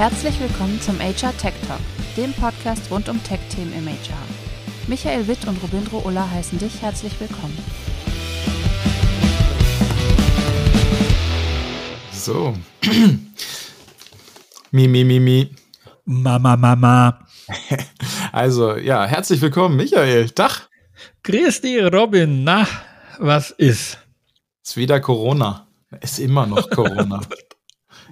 [0.00, 1.78] Herzlich willkommen zum HR Tech Talk,
[2.16, 4.16] dem Podcast rund um Tech-Themen im HR.
[4.86, 7.58] Michael Witt und Robindro Ulla heißen dich herzlich willkommen.
[12.14, 12.56] So.
[14.70, 15.54] mi, mi, mi, mi.
[16.06, 17.26] Mama, Mama.
[18.32, 20.30] Also, ja, herzlich willkommen, Michael.
[20.30, 20.70] Tag.
[21.24, 22.42] Grüß dich, Robin.
[22.42, 22.66] Na,
[23.18, 23.98] was ist?
[24.64, 25.66] Ist wieder Corona.
[26.00, 27.20] Ist immer noch Corona.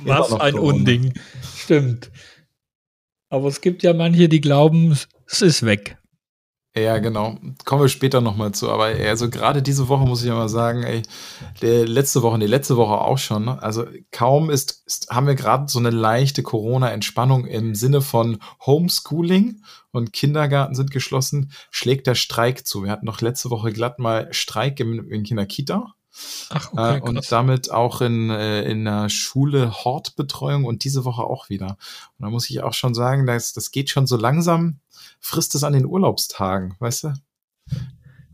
[0.04, 0.74] Was ein Corona.
[0.74, 1.14] Unding.
[1.56, 2.10] Stimmt.
[3.30, 5.98] Aber es gibt ja manche, die glauben, es ist weg.
[6.76, 7.38] Ja, genau.
[7.64, 8.70] Kommen wir später nochmal zu.
[8.70, 11.02] Aber also gerade diese Woche muss ich ja mal sagen, ey,
[11.60, 13.46] der letzte Woche, die letzte Woche auch schon.
[13.46, 13.62] Ne?
[13.62, 19.62] Also kaum ist, ist haben wir gerade so eine leichte Corona-Entspannung im Sinne von Homeschooling
[19.90, 22.84] und Kindergarten sind geschlossen, schlägt der Streik zu.
[22.84, 25.94] Wir hatten noch letzte Woche glatt mal Streik in, in Kinderkita.
[26.50, 31.22] Ach, okay, äh, und damit auch in, äh, in der Schule Hortbetreuung und diese Woche
[31.22, 31.77] auch wieder.
[32.19, 34.80] Und da muss ich auch schon sagen, das, das geht schon so langsam,
[35.20, 37.12] frisst es an den Urlaubstagen, weißt du?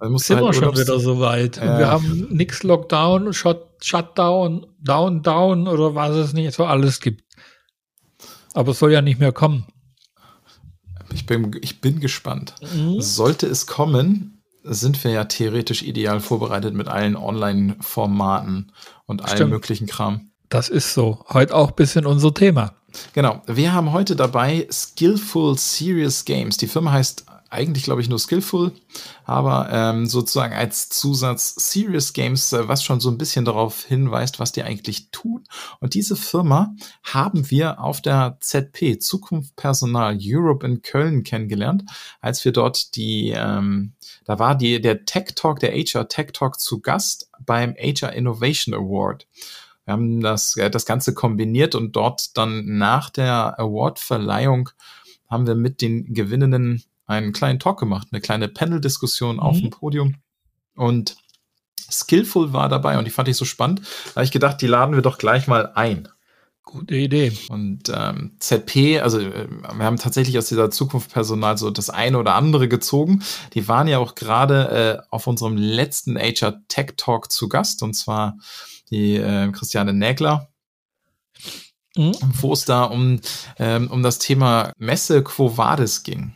[0.00, 1.58] Dann sind halt wir schon wieder so weit.
[1.58, 7.00] Äh, wir haben nix Lockdown, Shut, Shutdown, Down, Down oder was es nicht so alles
[7.00, 7.24] gibt.
[8.52, 9.66] Aber es soll ja nicht mehr kommen.
[11.12, 12.54] Ich bin, ich bin gespannt.
[12.74, 13.00] Mhm.
[13.00, 14.33] Sollte es kommen,
[14.64, 18.72] sind wir ja theoretisch ideal vorbereitet mit allen Online-Formaten
[19.06, 19.40] und Stimmt.
[19.40, 20.30] allen möglichen Kram.
[20.48, 21.24] Das ist so.
[21.28, 22.72] Heute auch ein bisschen unser Thema.
[23.12, 23.42] Genau.
[23.46, 26.56] Wir haben heute dabei Skillful Serious Games.
[26.56, 28.72] Die Firma heißt eigentlich, glaube ich, nur Skillful,
[29.24, 34.40] aber ähm, sozusagen als Zusatz Serious Games, äh, was schon so ein bisschen darauf hinweist,
[34.40, 35.44] was die eigentlich tun.
[35.80, 41.84] Und diese Firma haben wir auf der ZP Zukunft Personal Europe in Köln kennengelernt,
[42.20, 46.60] als wir dort die, ähm, da war die, der Tech Talk, der HR Tech Talk
[46.60, 49.26] zu Gast beim HR Innovation Award.
[49.84, 54.70] Wir haben das, äh, das Ganze kombiniert und dort dann nach der Award-Verleihung
[55.28, 59.40] haben wir mit den Gewinnenden einen kleinen Talk gemacht, eine kleine Panel-Diskussion mhm.
[59.40, 60.16] auf dem Podium.
[60.74, 61.16] Und
[61.90, 63.82] Skillful war dabei und die fand ich so spannend.
[64.06, 66.08] Da habe ich gedacht, die laden wir doch gleich mal ein.
[66.62, 67.36] Gute Idee.
[67.50, 72.34] Und ähm, ZP, also äh, wir haben tatsächlich aus dieser Zukunftspersonal so das eine oder
[72.34, 73.22] andere gezogen.
[73.52, 77.92] Die waren ja auch gerade äh, auf unserem letzten HR Tech Talk zu Gast und
[77.92, 78.38] zwar
[78.90, 80.48] die äh, Christiane Nägler.
[81.96, 82.14] Mhm.
[82.40, 83.20] Wo es da um,
[83.58, 86.32] ähm, um das Thema Messe Quo Vadis ging.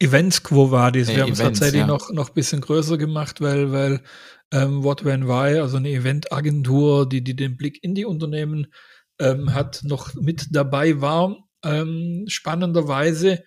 [0.00, 1.08] Events Quo Vadis.
[1.08, 1.86] Wir haben es tatsächlich ja.
[1.86, 4.00] noch, noch ein bisschen größer gemacht, weil, weil
[4.50, 8.72] ähm, What When Why, also eine Eventagentur, die, die den Blick in die Unternehmen
[9.20, 11.36] ähm, hat, noch mit dabei war.
[11.62, 13.44] Ähm, spannenderweise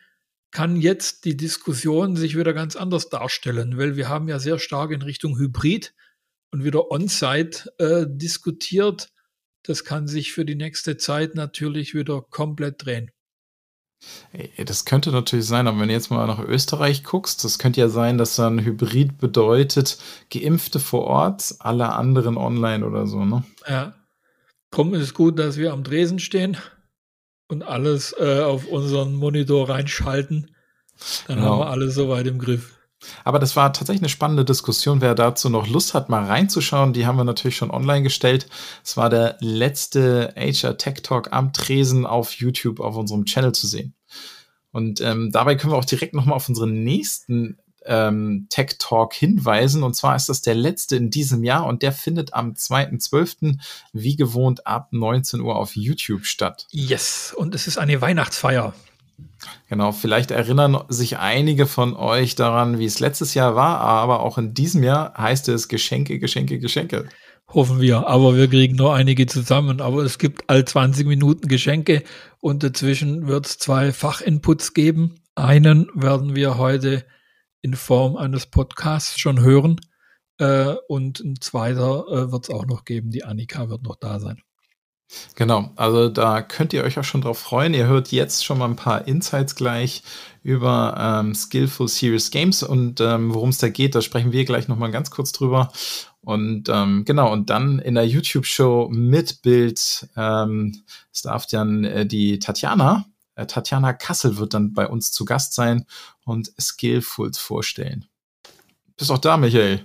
[0.52, 4.92] kann jetzt die Diskussion sich wieder ganz anders darstellen, weil wir haben ja sehr stark
[4.92, 5.96] in Richtung Hybrid
[6.52, 9.09] und wieder On-Site äh, diskutiert.
[9.63, 13.09] Das kann sich für die nächste Zeit natürlich wieder komplett drehen.
[14.66, 17.90] Das könnte natürlich sein, aber wenn du jetzt mal nach Österreich guckst, das könnte ja
[17.90, 19.97] sein, dass dann Hybrid bedeutet,
[20.31, 23.44] Geimpfte vor Ort, alle anderen online oder so, ne?
[23.68, 23.94] Ja.
[24.72, 26.58] Drum ist es gut, dass wir am Dresen stehen
[27.47, 30.50] und alles äh, auf unseren Monitor reinschalten.
[31.28, 31.52] Dann genau.
[31.52, 32.80] haben wir alles soweit im Griff.
[33.24, 35.02] Aber das war tatsächlich eine spannende Diskussion.
[35.02, 38.47] Wer dazu noch Lust hat, mal reinzuschauen, die haben wir natürlich schon online gestellt.
[38.84, 43.68] Es war der letzte HR Tech Talk am Tresen auf YouTube auf unserem Channel zu
[43.68, 43.94] sehen.
[44.72, 49.84] Und ähm, dabei können wir auch direkt nochmal auf unseren nächsten ähm, Tech Talk hinweisen.
[49.84, 53.59] Und zwar ist das der letzte in diesem Jahr und der findet am 2.12.
[53.92, 56.68] wie gewohnt ab 19 Uhr auf YouTube statt.
[56.72, 58.74] Yes, und es ist eine Weihnachtsfeier.
[59.70, 64.38] Genau, vielleicht erinnern sich einige von euch daran, wie es letztes Jahr war, aber auch
[64.38, 67.08] in diesem Jahr heißt es Geschenke, Geschenke, Geschenke.
[67.48, 69.81] Hoffen wir, aber wir kriegen nur einige zusammen.
[69.81, 72.04] Aber es gibt all 20 Minuten Geschenke
[72.40, 75.16] und dazwischen wird es zwei Fachinputs geben.
[75.36, 77.06] Einen werden wir heute
[77.62, 79.80] in Form eines Podcasts schon hören
[80.38, 83.12] äh, und ein zweiter äh, wird es auch noch geben.
[83.12, 84.42] Die Annika wird noch da sein.
[85.36, 87.74] Genau, also da könnt ihr euch auch schon drauf freuen.
[87.74, 90.04] Ihr hört jetzt schon mal ein paar Insights gleich
[90.44, 94.68] über ähm, Skillful Serious Games und ähm, worum es da geht, da sprechen wir gleich
[94.68, 95.71] nochmal ganz kurz drüber.
[96.21, 100.83] Und ähm, genau, und dann in der YouTube-Show mit Bild ähm,
[101.24, 103.06] darf dann äh, die Tatjana,
[103.36, 105.86] äh, Tatjana Kassel wird dann bei uns zu Gast sein
[106.24, 108.06] und Skillfuls vorstellen.
[108.95, 109.81] Bist auch da, Michael?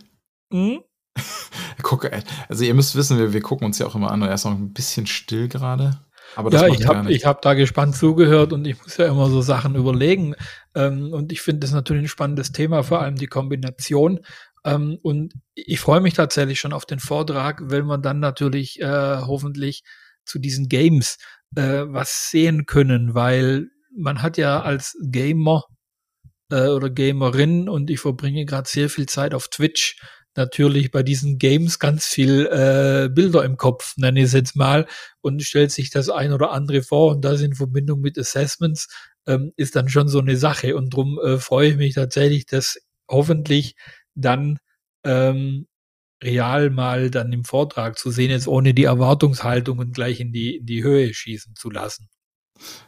[0.51, 0.81] Mhm.
[1.83, 2.11] Guck,
[2.49, 4.45] also ihr müsst wissen, wir, wir gucken uns ja auch immer an und er ist
[4.45, 6.01] noch ein bisschen still gerade.
[6.37, 9.41] Aber das ja, ich habe hab da gespannt zugehört und ich muss ja immer so
[9.41, 10.35] Sachen überlegen.
[10.75, 14.21] Ähm, und ich finde das natürlich ein spannendes Thema, vor allem die Kombination.
[14.65, 19.19] Ähm, und ich freue mich tatsächlich schon auf den Vortrag, weil man dann natürlich äh,
[19.19, 19.83] hoffentlich
[20.25, 21.17] zu diesen Games
[21.57, 25.65] äh, was sehen können, weil man hat ja als Gamer
[26.51, 30.01] äh, oder Gamerin und ich verbringe gerade sehr viel Zeit auf Twitch
[30.39, 34.87] natürlich bei diesen Games ganz viel äh, Bilder im Kopf, nenne ich es jetzt mal,
[35.21, 38.89] und stellt sich das ein oder andere vor und das in Verbindung mit Assessments
[39.27, 42.79] ähm, ist dann schon so eine Sache und darum äh, freue ich mich tatsächlich, dass
[43.11, 43.75] hoffentlich
[44.15, 44.59] dann
[45.05, 45.67] ähm,
[46.23, 50.67] real mal dann im Vortrag zu sehen ist, ohne die Erwartungshaltungen gleich in die, in
[50.67, 52.09] die Höhe schießen zu lassen.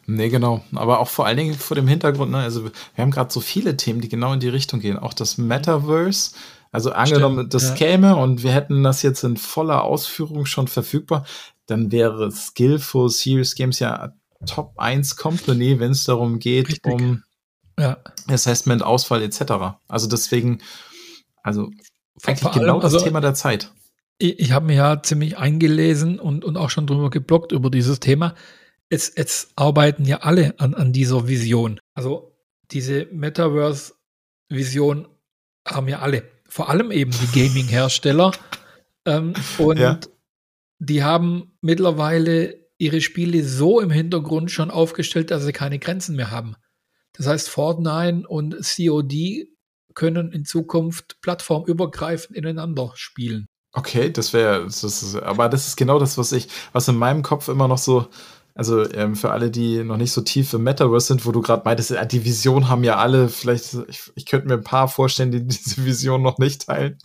[0.07, 0.65] Nee, genau.
[0.75, 3.77] Aber auch vor allen Dingen vor dem Hintergrund, ne, also wir haben gerade so viele
[3.77, 4.99] Themen, die genau in die Richtung gehen.
[4.99, 6.33] Auch das Metaverse.
[6.73, 7.75] Also angenommen, Stimmt, das ja.
[7.75, 11.27] käme und wir hätten das jetzt in voller Ausführung schon verfügbar,
[11.67, 14.13] dann wäre Skillful Serious Games ja
[14.47, 16.93] Top 1 Company, wenn es darum geht, Richtig.
[16.93, 17.23] um
[17.79, 17.99] ja.
[18.29, 19.41] Assessment, Ausfall etc.
[19.89, 20.61] Also deswegen,
[21.43, 21.71] also
[22.25, 23.71] eigentlich allem, genau das also, Thema der Zeit.
[24.19, 28.01] Ich, ich habe mich ja ziemlich eingelesen und, und auch schon drüber geblockt über dieses
[28.01, 28.35] Thema
[28.91, 31.81] es, es arbeiten ja alle an, an dieser Vision.
[31.95, 32.37] Also
[32.73, 35.09] diese Metaverse-Vision
[35.67, 36.25] haben ja alle.
[36.51, 38.33] Vor allem eben die Gaming-Hersteller.
[39.07, 39.99] ähm, und ja.
[40.81, 46.31] die haben mittlerweile ihre Spiele so im Hintergrund schon aufgestellt, dass sie keine Grenzen mehr
[46.31, 46.57] haben.
[47.13, 49.49] Das heißt, Fortnite und COD
[49.95, 53.47] können in Zukunft plattformübergreifend ineinander spielen.
[53.73, 54.67] Okay, das wäre,
[55.23, 58.09] aber das ist genau das, was ich, was in meinem Kopf immer noch so
[58.55, 61.63] also ähm, für alle, die noch nicht so tief im Metaverse sind, wo du gerade
[61.65, 65.31] meintest, äh, die Vision haben ja alle, vielleicht, ich, ich könnte mir ein paar vorstellen,
[65.31, 66.99] die diese Vision noch nicht teilen.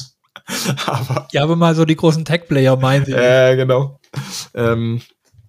[0.85, 3.13] aber, ja, aber mal so die großen Tech-Player meinen sie.
[3.13, 3.99] Äh, genau.
[4.53, 5.01] Ähm,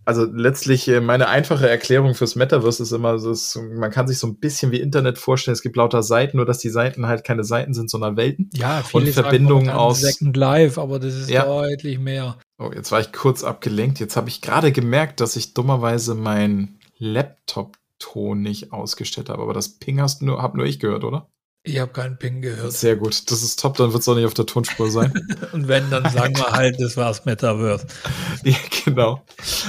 [0.06, 4.28] also letztlich äh, meine einfache Erklärung fürs Metaverse ist immer, so, man kann sich so
[4.28, 5.52] ein bisschen wie Internet vorstellen.
[5.52, 8.48] Es gibt lauter Seiten, nur dass die Seiten halt keine Seiten sind, sondern Welten.
[8.54, 11.44] Ja, viele und Verbindungen aus Second Life, aber das ist ja.
[11.44, 12.38] deutlich mehr.
[12.56, 13.98] Oh, jetzt war ich kurz abgelenkt.
[13.98, 19.42] Jetzt habe ich gerade gemerkt, dass ich dummerweise meinen Laptop-Ton nicht ausgestellt habe.
[19.42, 21.28] Aber das Ping hast nur, hab nur ich gehört, oder?
[21.66, 22.72] Ich habe keinen Ping gehört.
[22.72, 25.12] Sehr gut, das ist top, dann wird es auch nicht auf der Tonspur sein.
[25.52, 27.88] Und wenn, dann sagen wir halt, das war's Metaverse.
[28.44, 29.24] ja, genau.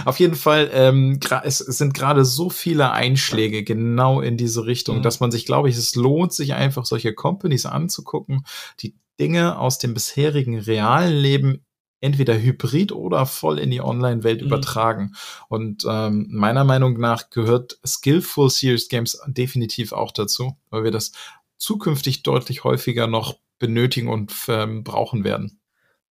[0.05, 5.01] Auf jeden Fall, ähm, es sind gerade so viele Einschläge genau in diese Richtung, mhm.
[5.01, 8.45] dass man sich, glaube ich, es lohnt sich einfach, solche Companies anzugucken,
[8.79, 11.65] die Dinge aus dem bisherigen realen Leben
[11.99, 14.47] entweder hybrid oder voll in die Online-Welt mhm.
[14.47, 15.13] übertragen.
[15.49, 21.11] Und ähm, meiner Meinung nach gehört Skillful Serious Games definitiv auch dazu, weil wir das
[21.57, 25.59] zukünftig deutlich häufiger noch benötigen und ähm, brauchen werden.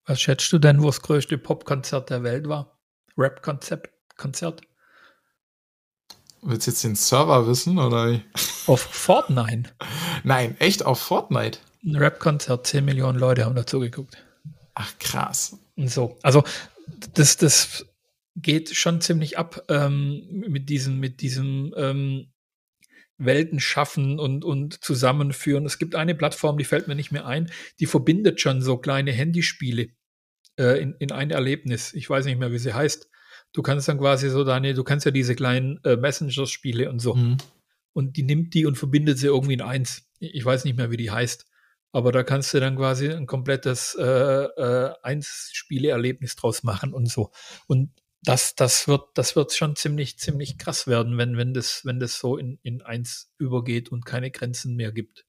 [0.05, 2.79] Was schätzt du denn, wo das größte Popkonzert der Welt war?
[3.17, 3.89] Rap-Konzert?
[4.17, 4.63] Konzert?
[6.43, 8.21] Willst du jetzt den Server wissen oder?
[8.67, 9.71] Auf Fortnite.
[10.23, 11.59] Nein, echt auf Fortnite.
[11.85, 14.17] Ein Rap-Konzert, 10 Millionen Leute haben dazu geguckt.
[14.75, 15.57] Ach krass.
[15.77, 16.19] Und so.
[16.23, 16.43] Also
[17.15, 17.87] das, das
[18.35, 22.33] geht schon ziemlich ab ähm, mit diesem, mit diesem ähm,
[23.19, 25.65] Welten schaffen und, und zusammenführen.
[25.65, 29.13] Es gibt eine Plattform, die fällt mir nicht mehr ein, die verbindet schon so kleine
[29.13, 29.89] Handyspiele
[30.59, 31.95] äh, in, in ein Erlebnis.
[31.95, 33.09] Ich weiß nicht mehr, wie sie heißt.
[33.53, 37.15] Du kannst dann quasi so deine, du kannst ja diese kleinen äh, Messenger-Spiele und so.
[37.15, 37.39] Mhm.
[37.93, 40.11] Und die nimmt die und verbindet sie irgendwie in eins.
[40.19, 41.47] Ich weiß nicht mehr, wie die heißt.
[41.93, 47.31] Aber da kannst du dann quasi ein komplettes äh, äh, Eins-Spiele-Erlebnis draus machen und so.
[47.69, 47.91] Und
[48.27, 52.19] das, das wird, das wird schon ziemlich, ziemlich krass werden, wenn, wenn das, wenn das
[52.19, 55.25] so in, in eins übergeht und keine Grenzen mehr gibt.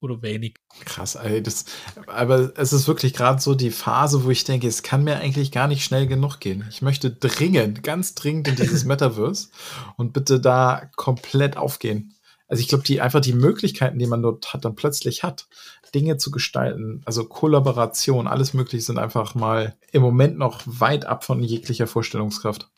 [0.00, 0.56] Oder wenig.
[0.84, 1.66] Krass, ey, das,
[2.06, 5.52] aber es ist wirklich gerade so die Phase, wo ich denke, es kann mir eigentlich
[5.52, 6.66] gar nicht schnell genug gehen.
[6.70, 9.50] Ich möchte dringend, ganz dringend in dieses Metaverse
[9.96, 12.16] und bitte da komplett aufgehen.
[12.48, 15.46] Also ich glaube, die einfach die Möglichkeiten, die man dort hat, dann plötzlich hat,
[15.94, 21.24] Dinge zu gestalten, also Kollaboration, alles Mögliche sind einfach mal im Moment noch weit ab
[21.24, 22.68] von jeglicher Vorstellungskraft.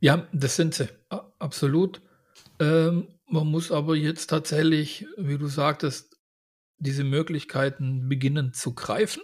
[0.00, 0.88] Ja, das sind sie,
[1.38, 2.00] absolut.
[2.58, 6.18] Ähm, man muss aber jetzt tatsächlich, wie du sagtest,
[6.78, 9.22] diese Möglichkeiten beginnen zu greifen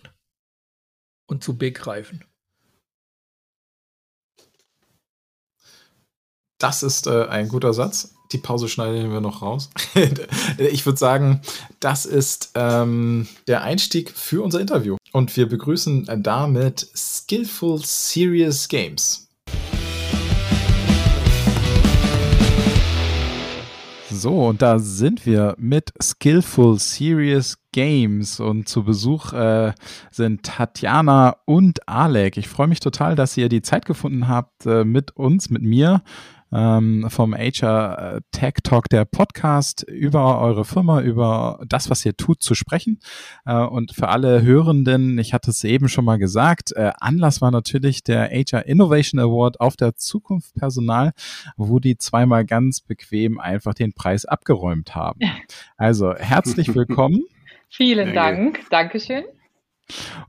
[1.26, 2.24] und zu begreifen.
[6.58, 8.14] Das ist äh, ein guter Satz.
[8.32, 9.68] Die Pause schneiden wir noch raus.
[10.58, 11.42] ich würde sagen,
[11.80, 14.96] das ist ähm, der Einstieg für unser Interview.
[15.12, 19.28] Und wir begrüßen damit Skillful Serious Games.
[24.10, 29.74] So, und da sind wir mit Skillful Serious Games und zu Besuch äh,
[30.10, 32.38] sind Tatjana und Alek.
[32.38, 36.02] Ich freue mich total, dass ihr die Zeit gefunden habt, äh, mit uns, mit mir
[36.52, 42.42] ähm, vom HR Tech Talk, der Podcast über eure Firma, über das, was ihr tut,
[42.42, 43.00] zu sprechen.
[43.44, 47.50] Äh, und für alle Hörenden, ich hatte es eben schon mal gesagt, äh, Anlass war
[47.50, 51.12] natürlich der HR Innovation Award auf der Zukunft Personal,
[51.56, 55.20] wo die zweimal ganz bequem einfach den Preis abgeräumt haben.
[55.76, 57.24] Also herzlich willkommen.
[57.68, 58.60] Vielen Dank.
[58.70, 59.24] Dankeschön.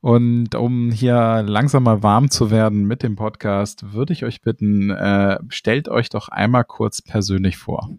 [0.02, 4.92] Und um hier langsam mal warm zu werden mit dem Podcast, würde ich euch bitten,
[4.92, 7.90] äh, stellt euch doch einmal kurz persönlich vor.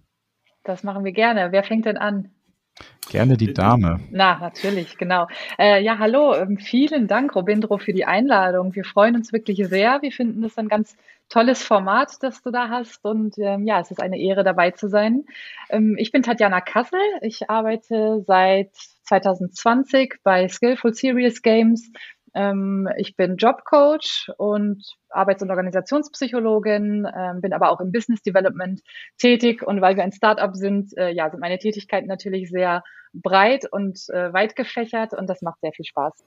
[0.64, 1.50] Das machen wir gerne.
[1.50, 2.30] Wer fängt denn an?
[3.10, 4.00] Gerne die Dame.
[4.10, 5.26] Na, natürlich, genau.
[5.58, 8.74] Äh, ja, hallo, ähm, vielen Dank, Robindro, für die Einladung.
[8.74, 10.02] Wir freuen uns wirklich sehr.
[10.02, 10.94] Wir finden es ein ganz
[11.30, 13.04] tolles Format, das du da hast.
[13.04, 15.24] Und ähm, ja, es ist eine Ehre, dabei zu sein.
[15.70, 17.00] Ähm, ich bin Tatjana Kassel.
[17.22, 21.90] Ich arbeite seit 2020 bei Skillful Serious Games.
[22.34, 28.80] Ähm, ich bin Jobcoach und Arbeits- und Organisationspsychologin, ähm, bin aber auch im Business Development
[29.18, 29.62] tätig.
[29.62, 32.82] Und weil wir ein Startup sind, äh, ja, sind meine Tätigkeiten natürlich sehr
[33.12, 36.24] breit und äh, weit gefächert und das macht sehr viel Spaß.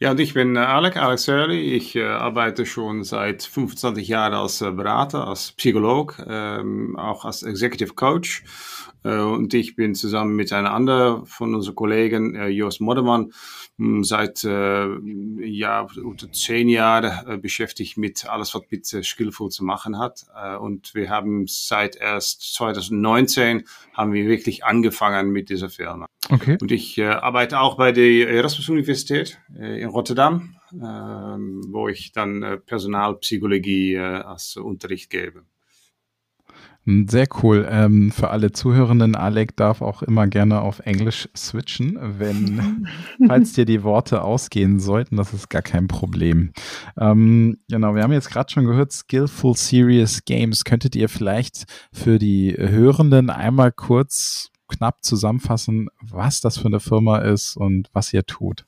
[0.00, 1.74] Ja, und ich bin äh, Alec, Alex Hurley.
[1.74, 7.42] Ich äh, arbeite schon seit 25 Jahren als äh, Berater, als Psycholog, ähm, auch als
[7.42, 8.44] Executive Coach.
[9.02, 13.32] Äh, und ich bin zusammen mit einer anderen von unseren Kollegen, Jos Moddermann,
[14.02, 14.88] seit äh,
[15.40, 20.26] ja, unter zehn Jahren beschäftigt mit alles, was mit Skillful zu machen hat.
[20.60, 26.06] und wir haben seit erst 2019 haben wir wirklich angefangen mit dieser Firma.
[26.28, 26.58] Okay.
[26.60, 33.98] Und ich arbeite auch bei der Erasmus Universität in Rotterdam, ähm, wo ich dann Personalpsychologie
[33.98, 35.44] als Unterricht gebe.
[37.06, 37.68] Sehr cool.
[37.70, 42.88] Ähm, für alle Zuhörenden, Alec darf auch immer gerne auf Englisch switchen, wenn,
[43.26, 46.52] falls dir die Worte ausgehen sollten, das ist gar kein Problem.
[46.96, 50.64] Ähm, genau, wir haben jetzt gerade schon gehört, Skillful Serious Games.
[50.64, 57.18] Könntet ihr vielleicht für die Hörenden einmal kurz knapp zusammenfassen, was das für eine Firma
[57.18, 58.64] ist und was ihr tut?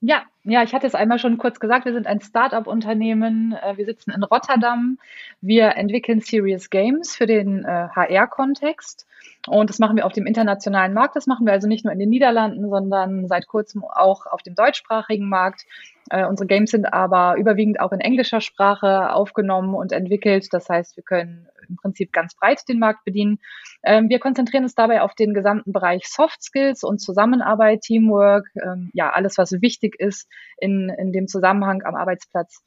[0.00, 3.52] Ja, ja, ich hatte es einmal schon kurz gesagt, wir sind ein Start-up-Unternehmen.
[3.52, 4.98] Äh, wir sitzen in Rotterdam.
[5.40, 9.06] Wir entwickeln Serious Games für den HR-Kontext.
[9.08, 9.12] Äh,
[9.46, 11.16] und das machen wir auf dem internationalen Markt.
[11.16, 14.54] Das machen wir also nicht nur in den Niederlanden, sondern seit kurzem auch auf dem
[14.54, 15.64] deutschsprachigen Markt.
[16.10, 20.48] Äh, unsere Games sind aber überwiegend auch in englischer Sprache aufgenommen und entwickelt.
[20.52, 23.38] Das heißt, wir können im Prinzip ganz breit den Markt bedienen.
[23.82, 28.90] Ähm, wir konzentrieren uns dabei auf den gesamten Bereich Soft Skills und Zusammenarbeit, Teamwork, ähm,
[28.94, 32.62] ja, alles, was wichtig ist in, in dem Zusammenhang am Arbeitsplatz.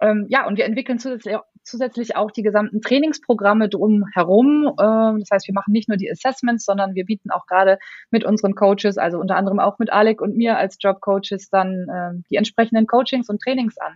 [0.00, 4.74] Ähm, ja, und wir entwickeln zusätzlich, zusätzlich auch die gesamten Trainingsprogramme drumherum.
[4.80, 7.78] Ähm, das heißt, wir machen nicht nur die Assessments, sondern wir bieten auch gerade
[8.10, 12.24] mit unseren Coaches, also unter anderem auch mit Alec und mir als Jobcoaches, dann ähm,
[12.30, 13.94] die entsprechenden Coachings und Trainings an.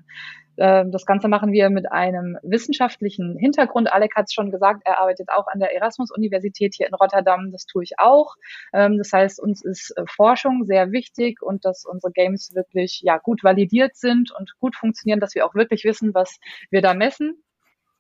[0.59, 3.93] Ähm, das Ganze machen wir mit einem wissenschaftlichen Hintergrund.
[3.93, 7.51] Alec hat es schon gesagt, er arbeitet auch an der Erasmus-Universität hier in Rotterdam.
[7.53, 8.35] Das tue ich auch.
[8.73, 13.19] Ähm, das heißt, uns ist äh, Forschung sehr wichtig und dass unsere Games wirklich ja,
[13.19, 16.39] gut validiert sind und gut funktionieren, dass wir auch wirklich wissen, was
[16.71, 17.43] wir da messen.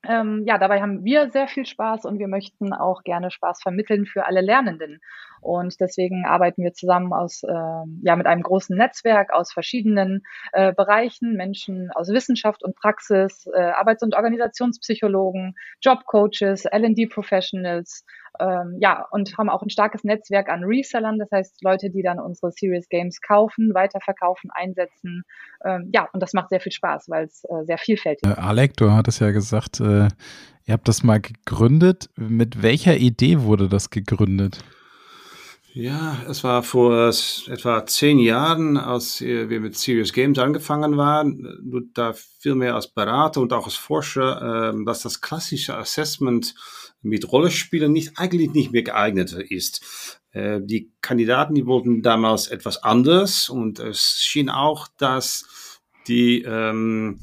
[0.09, 4.04] Ähm, ja, dabei haben wir sehr viel Spaß und wir möchten auch gerne Spaß vermitteln
[4.04, 5.00] für alle Lernenden.
[5.40, 10.73] Und deswegen arbeiten wir zusammen aus, äh, ja, mit einem großen Netzwerk aus verschiedenen äh,
[10.73, 18.04] Bereichen, Menschen aus Wissenschaft und Praxis, äh, Arbeits- und Organisationspsychologen, Jobcoaches, L&D-Professionals,
[18.40, 22.18] ähm, ja, und haben auch ein starkes Netzwerk an Resellern, das heißt Leute, die dann
[22.18, 25.24] unsere Serious Games kaufen, weiterverkaufen, einsetzen.
[25.64, 28.38] Ähm, ja, und das macht sehr viel Spaß, weil es äh, sehr vielfältig ist.
[28.38, 30.08] Äh, Alec, du hattest ja gesagt, äh,
[30.64, 32.08] ihr habt das mal gegründet.
[32.16, 34.64] Mit welcher Idee wurde das gegründet?
[35.74, 37.08] Ja, es war vor
[37.46, 42.88] etwa zehn Jahren, als wir mit Serious Games angefangen waren, nur da viel mehr als
[42.88, 46.54] Berater und auch als Forscher, ähm, dass das klassische Assessment
[47.02, 50.21] mit Rollenspielen nicht, eigentlich nicht mehr geeignet ist.
[50.32, 57.21] Äh, die Kandidaten, die wollten damals etwas anders und es schien auch, dass die, ähm,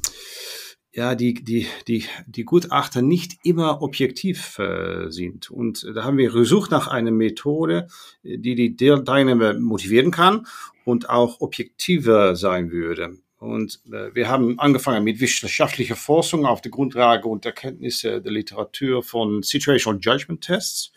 [0.92, 5.50] ja, die, die, die, die Gutachter nicht immer objektiv äh, sind.
[5.50, 7.88] Und da haben wir gesucht nach einer Methode,
[8.22, 10.46] die die Teilnehmer motivieren kann
[10.84, 13.18] und auch objektiver sein würde.
[13.40, 19.02] Und äh, wir haben angefangen mit wissenschaftlicher Forschung auf der Grundlage und Erkenntnisse der Literatur
[19.02, 20.92] von Situational Judgment Tests.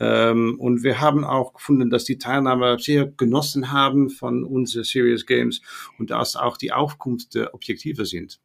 [0.00, 5.26] Ähm, und wir haben auch gefunden, dass die Teilnehmer sehr genossen haben von unseren Serious
[5.26, 5.62] Games
[5.96, 8.40] und dass auch die Aufkunft objektiver sind.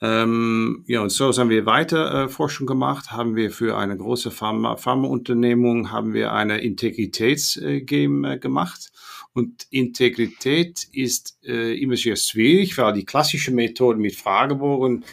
[0.00, 4.30] Ähm, ja, und so haben wir weiter äh, Forschung gemacht, haben wir für eine große
[4.30, 8.92] Pharma, Pharmaunternehmung haben wir eine Integritätsgame äh, gemacht.
[9.36, 15.04] Und Integrität ist äh, immer sehr schwierig, weil die klassische Methode mit Fragebogen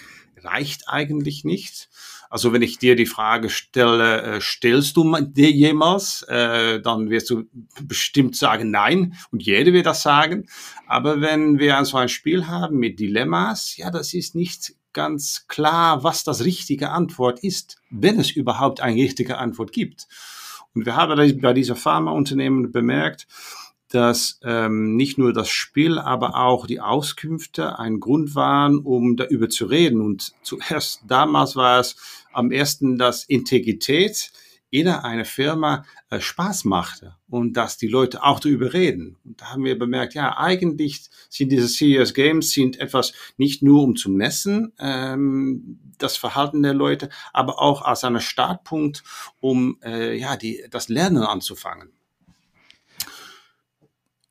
[0.41, 1.89] reicht eigentlich nicht.
[2.29, 7.31] Also wenn ich dir die Frage stelle, äh, stellst du dir jemals, äh, dann wirst
[7.31, 7.49] du
[7.81, 10.47] bestimmt sagen nein und jeder wird das sagen.
[10.87, 16.05] Aber wenn wir so ein Spiel haben mit Dilemmas, ja, das ist nicht ganz klar,
[16.05, 20.07] was das richtige Antwort ist, wenn es überhaupt eine richtige Antwort gibt.
[20.73, 23.27] Und wir haben bei dieser Pharmaunternehmen bemerkt,
[23.93, 29.49] dass ähm, nicht nur das Spiel, aber auch die Auskünfte ein Grund waren, um darüber
[29.49, 30.01] zu reden.
[30.01, 31.95] Und zuerst damals war es
[32.31, 34.31] am ersten, dass Integrität
[34.71, 39.17] in einer Firma äh, Spaß machte und dass die Leute auch darüber reden.
[39.23, 43.83] Und da haben wir bemerkt, ja, eigentlich sind diese Serious Games sind etwas nicht nur
[43.83, 49.03] um zu messen, ähm, das Verhalten der Leute, aber auch als ein Startpunkt,
[49.39, 51.91] um äh, ja, die, das Lernen anzufangen.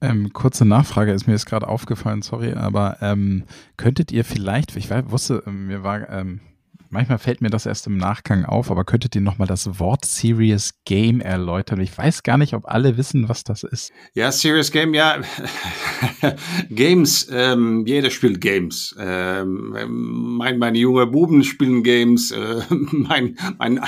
[0.02, 3.44] Ähm, kurze Nachfrage ist mir jetzt gerade aufgefallen, sorry, aber ähm,
[3.76, 6.40] könntet ihr vielleicht, ich wusste, ähm, mir war, ähm,
[6.92, 10.74] manchmal fällt mir das erst im Nachgang auf, aber könntet ihr nochmal das Wort Serious
[10.84, 11.80] Game erläutern?
[11.80, 13.92] Ich weiß gar nicht, ob alle wissen, was das ist.
[14.14, 15.20] Ja, Serious Game, ja.
[16.70, 18.94] Games, ähm, jeder spielt Games.
[18.98, 23.80] Ähm, mein, meine junge Buben spielen Games, äh, mein, mein,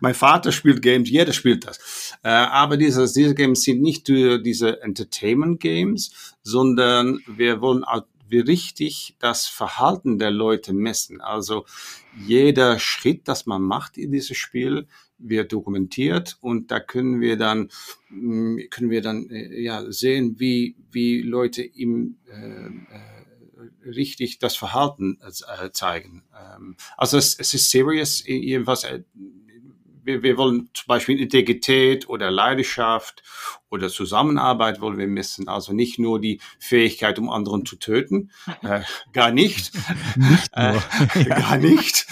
[0.00, 2.16] mein Vater spielt Games, jeder spielt das.
[2.22, 7.84] Äh, aber diese, diese Games sind nicht diese Entertainment Games, sondern wir wollen
[8.30, 11.20] wir richtig das Verhalten der Leute messen.
[11.20, 11.66] Also
[12.26, 14.86] jeder Schritt, das man macht in dieses Spiel,
[15.18, 17.70] wird dokumentiert und da können wir dann
[18.08, 24.56] mm, können wir dann äh, ja sehen, wie wie Leute im äh, äh, richtig das
[24.56, 26.24] Verhalten äh, zeigen.
[26.34, 28.86] Ähm, also es, es ist serious, jedenfalls
[30.02, 33.22] wir, wir wollen zum Beispiel Integrität oder Leidenschaft
[33.70, 35.48] oder Zusammenarbeit wollen wir messen.
[35.48, 38.30] Also nicht nur die Fähigkeit, um anderen zu töten,
[38.62, 38.80] äh,
[39.12, 39.72] gar nicht,
[40.16, 40.74] nicht äh,
[41.14, 41.38] ja.
[41.38, 42.06] gar nicht.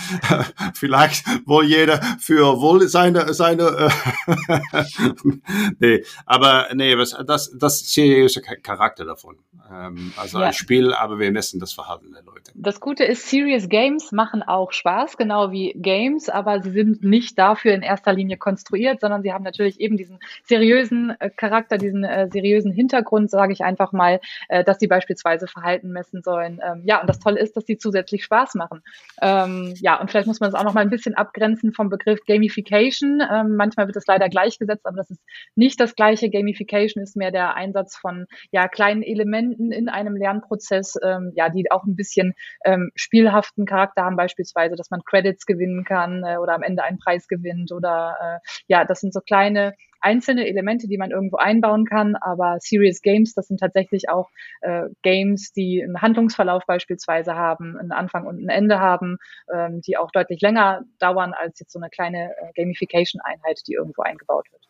[0.74, 3.90] Vielleicht wohl jeder für wohl seine seine.
[4.26, 4.84] Äh,
[5.78, 9.36] nee, aber nee, was, das das seriöse Charakter davon.
[9.70, 10.46] Ähm, also ja.
[10.46, 12.52] ein Spiel, aber wir messen das Verhalten der Leute.
[12.54, 17.38] Das Gute ist, Serious Games machen auch Spaß, genau wie Games, aber sie sind nicht
[17.38, 22.04] dafür in erster Linie konstruiert, sondern sie haben natürlich eben diesen seriösen äh, Charakter, diesen
[22.04, 26.60] äh, seriösen Hintergrund, sage ich einfach mal, äh, dass sie beispielsweise Verhalten messen sollen.
[26.64, 28.82] Ähm, ja, und das Tolle ist, dass sie zusätzlich Spaß machen.
[29.22, 32.20] Ähm, ja, und vielleicht muss man es auch noch mal ein bisschen abgrenzen vom Begriff
[32.26, 33.20] Gamification.
[33.20, 35.22] Ähm, manchmal wird es leider gleichgesetzt, aber das ist
[35.54, 36.30] nicht das gleiche.
[36.30, 41.70] Gamification ist mehr der Einsatz von ja, kleinen Elementen in einem Lernprozess, ähm, ja, die
[41.70, 42.34] auch ein bisschen
[42.64, 46.98] ähm, spielhaften Charakter haben, beispielsweise, dass man Credits gewinnen kann äh, oder am Ende einen
[46.98, 51.84] Preis gewinnt oder äh, ja, das sind so kleine einzelne Elemente, die man irgendwo einbauen
[51.84, 54.30] kann, aber Serious Games, das sind tatsächlich auch
[54.60, 59.18] äh, Games, die einen Handlungsverlauf beispielsweise haben, einen Anfang und ein Ende haben,
[59.52, 64.02] ähm, die auch deutlich länger dauern als jetzt so eine kleine äh, Gamification-Einheit, die irgendwo
[64.02, 64.68] eingebaut wird.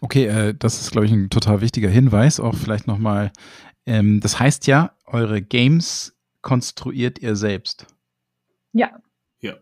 [0.00, 2.40] Okay, äh, das ist, glaube ich, ein total wichtiger Hinweis.
[2.40, 3.32] Auch vielleicht nochmal,
[3.86, 7.86] ähm, das heißt ja, eure Games konstruiert ihr selbst.
[8.72, 8.90] Ja.
[9.40, 9.54] Ja.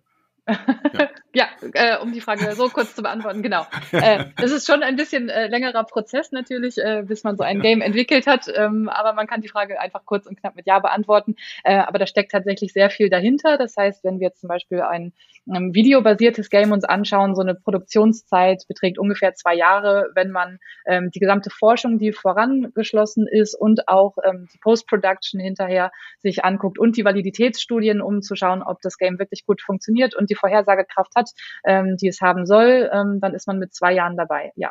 [0.92, 3.66] Ja, ja äh, um die Frage so kurz zu beantworten, genau.
[3.92, 7.60] Äh, das ist schon ein bisschen äh, längerer Prozess natürlich, äh, bis man so ein
[7.60, 10.78] Game entwickelt hat, ähm, aber man kann die Frage einfach kurz und knapp mit Ja
[10.78, 11.36] beantworten.
[11.64, 13.58] Äh, aber da steckt tatsächlich sehr viel dahinter.
[13.58, 15.12] Das heißt, wenn wir jetzt zum Beispiel ein
[15.54, 21.10] ähm, videobasiertes Game uns anschauen, so eine Produktionszeit beträgt ungefähr zwei Jahre, wenn man ähm,
[21.10, 26.96] die gesamte Forschung, die vorangeschlossen ist und auch ähm, die Post-Production hinterher sich anguckt und
[26.96, 31.19] die Validitätsstudien, um zu schauen, ob das Game wirklich gut funktioniert und die Vorhersagekraft hat,
[31.64, 34.70] ähm, die es haben soll, ähm, dann ist man mit zwei Jahren dabei, ja.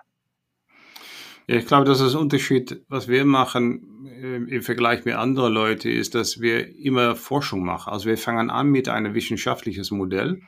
[1.51, 6.13] Ich glaube, dass das Unterschied, was wir machen äh, im Vergleich mit anderen Leuten, ist,
[6.13, 7.91] dass wir immer Forschung machen.
[7.91, 10.41] Also wir fangen an mit einem wissenschaftliches Modell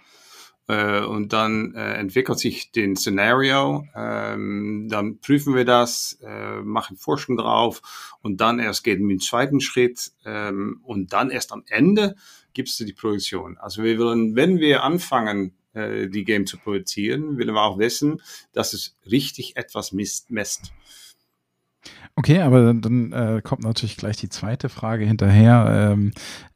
[0.68, 6.98] äh, und dann äh, entwickelt sich den Szenario, ähm, dann prüfen wir das, äh, machen
[6.98, 7.82] Forschung drauf
[8.22, 12.16] und dann erst geht mit dem zweiten Schritt ähm, und dann erst am Ende
[12.54, 13.58] gibt es die Produktion.
[13.58, 18.22] Also wir wollen, wenn wir anfangen, äh, die Game zu produzieren, wollen wir auch wissen,
[18.54, 20.74] dass es richtig etwas misst, messt.
[22.16, 25.94] Okay, aber dann äh, kommt natürlich gleich die zweite Frage hinterher.
[25.94, 26.12] Ähm,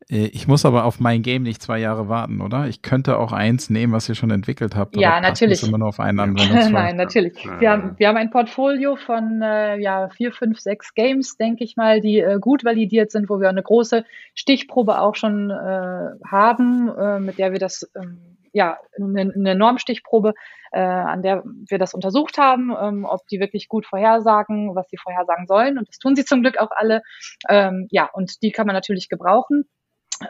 [0.09, 2.67] äh, ich muss aber auf mein Game nicht zwei Jahre warten, oder?
[2.67, 4.97] Ich könnte auch eins nehmen, was ihr schon entwickelt habt.
[4.97, 5.63] Ja, natürlich.
[5.63, 6.33] Immer nur auf einen
[6.71, 7.33] Nein, natürlich.
[7.59, 11.75] Wir haben, wir haben ein Portfolio von äh, ja, vier, fünf, sechs Games, denke ich
[11.75, 16.89] mal, die äh, gut validiert sind, wo wir eine große Stichprobe auch schon äh, haben,
[16.89, 18.17] äh, mit der wir das ähm,
[18.55, 20.33] ja, eine, eine Normstichprobe,
[20.71, 24.97] äh, an der wir das untersucht haben, ähm, ob die wirklich gut vorhersagen, was sie
[24.97, 25.77] vorhersagen sollen.
[25.77, 27.01] Und das tun sie zum Glück auch alle.
[27.49, 29.65] Ähm, ja, und die kann man natürlich gebrauchen.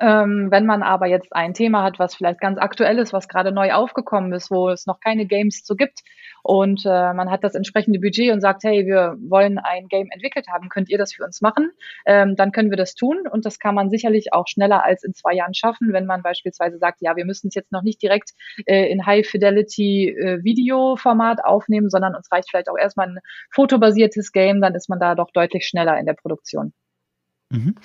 [0.01, 3.51] Ähm, wenn man aber jetzt ein Thema hat, was vielleicht ganz aktuell ist, was gerade
[3.51, 5.99] neu aufgekommen ist, wo es noch keine Games zu gibt
[6.41, 10.47] und äh, man hat das entsprechende Budget und sagt, hey, wir wollen ein Game entwickelt
[10.47, 11.69] haben, könnt ihr das für uns machen?
[12.05, 15.13] Ähm, dann können wir das tun und das kann man sicherlich auch schneller als in
[15.13, 18.31] zwei Jahren schaffen, wenn man beispielsweise sagt, ja, wir müssen es jetzt noch nicht direkt
[18.65, 23.19] äh, in High-Fidelity-Video-Format äh, aufnehmen, sondern uns reicht vielleicht auch erstmal ein
[23.51, 26.73] fotobasiertes Game, dann ist man da doch deutlich schneller in der Produktion.
[27.49, 27.75] Mhm.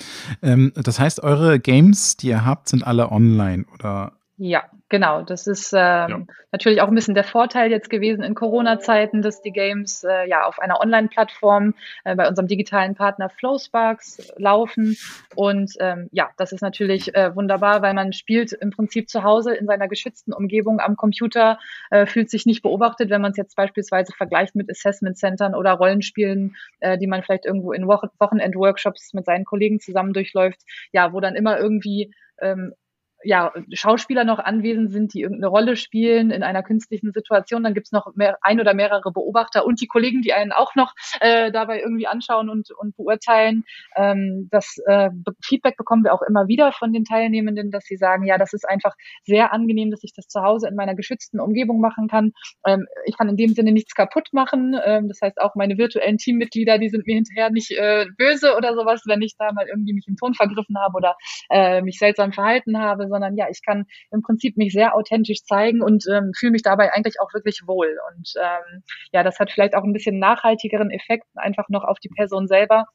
[0.43, 5.23] Ähm, das heißt, eure Games, die ihr habt, sind alle online oder ja, genau.
[5.23, 6.21] Das ist ähm, ja.
[6.53, 10.45] natürlich auch ein bisschen der Vorteil jetzt gewesen in Corona-Zeiten, dass die Games äh, ja
[10.45, 11.75] auf einer Online-Plattform
[12.05, 14.97] äh, bei unserem digitalen Partner Flowsparks laufen.
[15.35, 19.55] Und ähm, ja, das ist natürlich äh, wunderbar, weil man spielt im Prinzip zu Hause
[19.55, 21.59] in seiner geschützten Umgebung am Computer,
[21.91, 26.57] äh, fühlt sich nicht beobachtet, wenn man es jetzt beispielsweise vergleicht mit Assessment-Centern oder Rollenspielen,
[26.81, 30.61] äh, die man vielleicht irgendwo in Wo Wochenend-Workshops mit seinen Kollegen zusammen durchläuft,
[30.93, 32.75] ja, wo dann immer irgendwie ähm,
[33.23, 37.63] ja, Schauspieler noch anwesend sind, die irgendeine Rolle spielen in einer künstlichen Situation.
[37.63, 40.95] Dann gibt's noch mehr, ein oder mehrere Beobachter und die Kollegen, die einen auch noch
[41.21, 43.65] äh, dabei irgendwie anschauen und, und beurteilen.
[43.97, 45.11] Ähm, das äh,
[45.43, 48.69] Feedback bekommen wir auch immer wieder von den Teilnehmenden, dass sie sagen, ja, das ist
[48.69, 52.33] einfach sehr angenehm, dass ich das zu Hause in meiner geschützten Umgebung machen kann.
[52.67, 54.77] Ähm, ich kann in dem Sinne nichts kaputt machen.
[54.85, 58.75] Ähm, das heißt, auch meine virtuellen Teammitglieder, die sind mir hinterher nicht äh, böse oder
[58.75, 61.17] sowas, wenn ich da mal irgendwie mich im Ton vergriffen habe oder
[61.51, 65.83] äh, mich seltsam verhalten habe sondern ja, ich kann im Prinzip mich sehr authentisch zeigen
[65.83, 67.99] und ähm, fühle mich dabei eigentlich auch wirklich wohl.
[68.15, 72.11] Und ähm, ja, das hat vielleicht auch ein bisschen nachhaltigeren Effekt einfach noch auf die
[72.11, 72.87] Person selber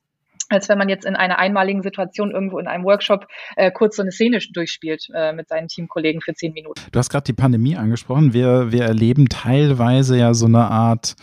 [0.48, 3.26] als wenn man jetzt in einer einmaligen Situation irgendwo in einem Workshop
[3.56, 6.80] äh, kurz so eine Szene durchspielt äh, mit seinen Teamkollegen für zehn Minuten.
[6.92, 8.32] Du hast gerade die Pandemie angesprochen.
[8.32, 11.16] Wir, wir erleben teilweise ja so eine Art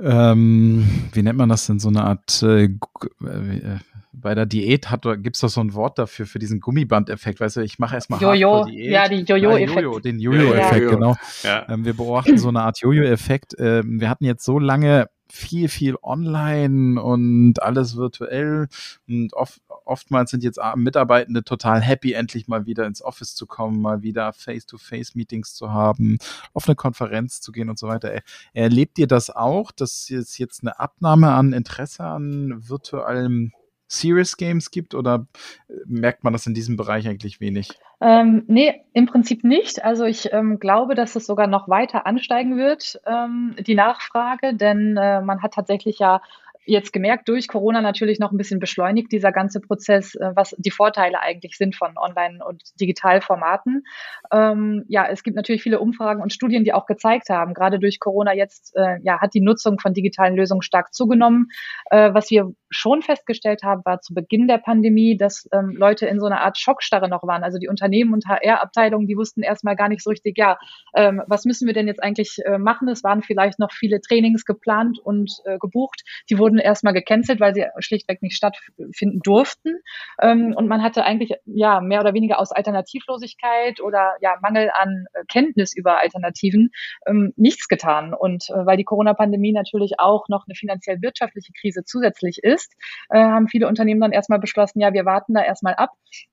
[0.00, 3.78] ähm, wie nennt man das denn, so eine Art äh, äh
[4.20, 7.40] bei der Diät hat gibt es doch so ein Wort dafür, für diesen Gummibandeffekt.
[7.40, 9.82] Weißt du, ich mache erstmal Jojo, ja, die Jojo-Effekt.
[9.82, 10.90] Jojo, den Jojo-Effekt, ja.
[10.90, 11.16] genau.
[11.42, 11.68] Ja.
[11.68, 13.54] Ähm, wir beobachten so eine Art Jojo-Effekt.
[13.58, 18.68] Ähm, wir hatten jetzt so lange viel, viel online und alles virtuell
[19.06, 23.80] und oft, oftmals sind jetzt Mitarbeitende total happy, endlich mal wieder ins Office zu kommen,
[23.80, 26.18] mal wieder Face-to-Face-Meetings zu haben,
[26.54, 28.20] auf eine Konferenz zu gehen und so weiter.
[28.52, 33.52] Erlebt ihr das auch, dass es jetzt eine Abnahme an Interesse an virtuellem
[33.88, 35.26] Serious Games gibt oder
[35.68, 37.70] äh, merkt man das in diesem Bereich eigentlich wenig?
[38.00, 39.82] Ähm, nee, im Prinzip nicht.
[39.82, 44.96] Also ich ähm, glaube, dass es sogar noch weiter ansteigen wird, ähm, die Nachfrage, denn
[44.96, 46.20] äh, man hat tatsächlich ja
[46.68, 50.70] jetzt gemerkt, durch Corona natürlich noch ein bisschen beschleunigt, dieser ganze Prozess, äh, was die
[50.70, 53.84] Vorteile eigentlich sind von Online- und Digitalformaten.
[54.30, 58.00] Ähm, ja, es gibt natürlich viele Umfragen und Studien, die auch gezeigt haben, gerade durch
[58.00, 61.48] Corona jetzt, äh, ja, hat die Nutzung von digitalen Lösungen stark zugenommen.
[61.90, 66.20] Äh, was wir schon festgestellt haben, war zu Beginn der Pandemie, dass ähm, Leute in
[66.20, 67.42] so einer Art Schockstarre noch waren.
[67.42, 70.58] Also die Unternehmen und HR-Abteilungen, die wussten erstmal gar nicht so richtig, ja,
[70.94, 72.88] ähm, was müssen wir denn jetzt eigentlich äh, machen?
[72.88, 76.02] Es waren vielleicht noch viele Trainings geplant und äh, gebucht.
[76.28, 79.80] Die wurden erstmal gecancelt, weil sie schlichtweg nicht stattfinden durften.
[80.20, 85.06] Ähm, und man hatte eigentlich ja mehr oder weniger aus Alternativlosigkeit oder ja Mangel an
[85.30, 86.70] Kenntnis über Alternativen
[87.06, 88.14] ähm, nichts getan.
[88.14, 92.74] Und äh, weil die Corona-Pandemie natürlich auch noch eine finanziell wirtschaftliche Krise zusätzlich ist, ist,
[93.10, 95.90] äh, haben viele Unternehmen dann erstmal beschlossen, ja, wir warten da erstmal ab,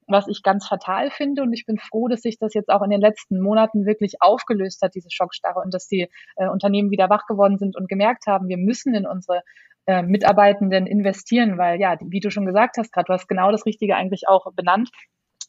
[0.08, 1.44] was ich ganz fatal finde.
[1.44, 4.82] Und ich bin froh, dass sich das jetzt auch in den letzten Monaten wirklich aufgelöst
[4.82, 8.48] hat, diese Schockstarre, und dass die äh, Unternehmen wieder wach geworden sind und gemerkt haben,
[8.48, 9.42] wir müssen in unsere
[9.86, 13.65] äh, Mitarbeitenden investieren, weil ja, wie du schon gesagt hast, gerade du hast genau das
[13.65, 14.89] Richtige eigentlich auch benannt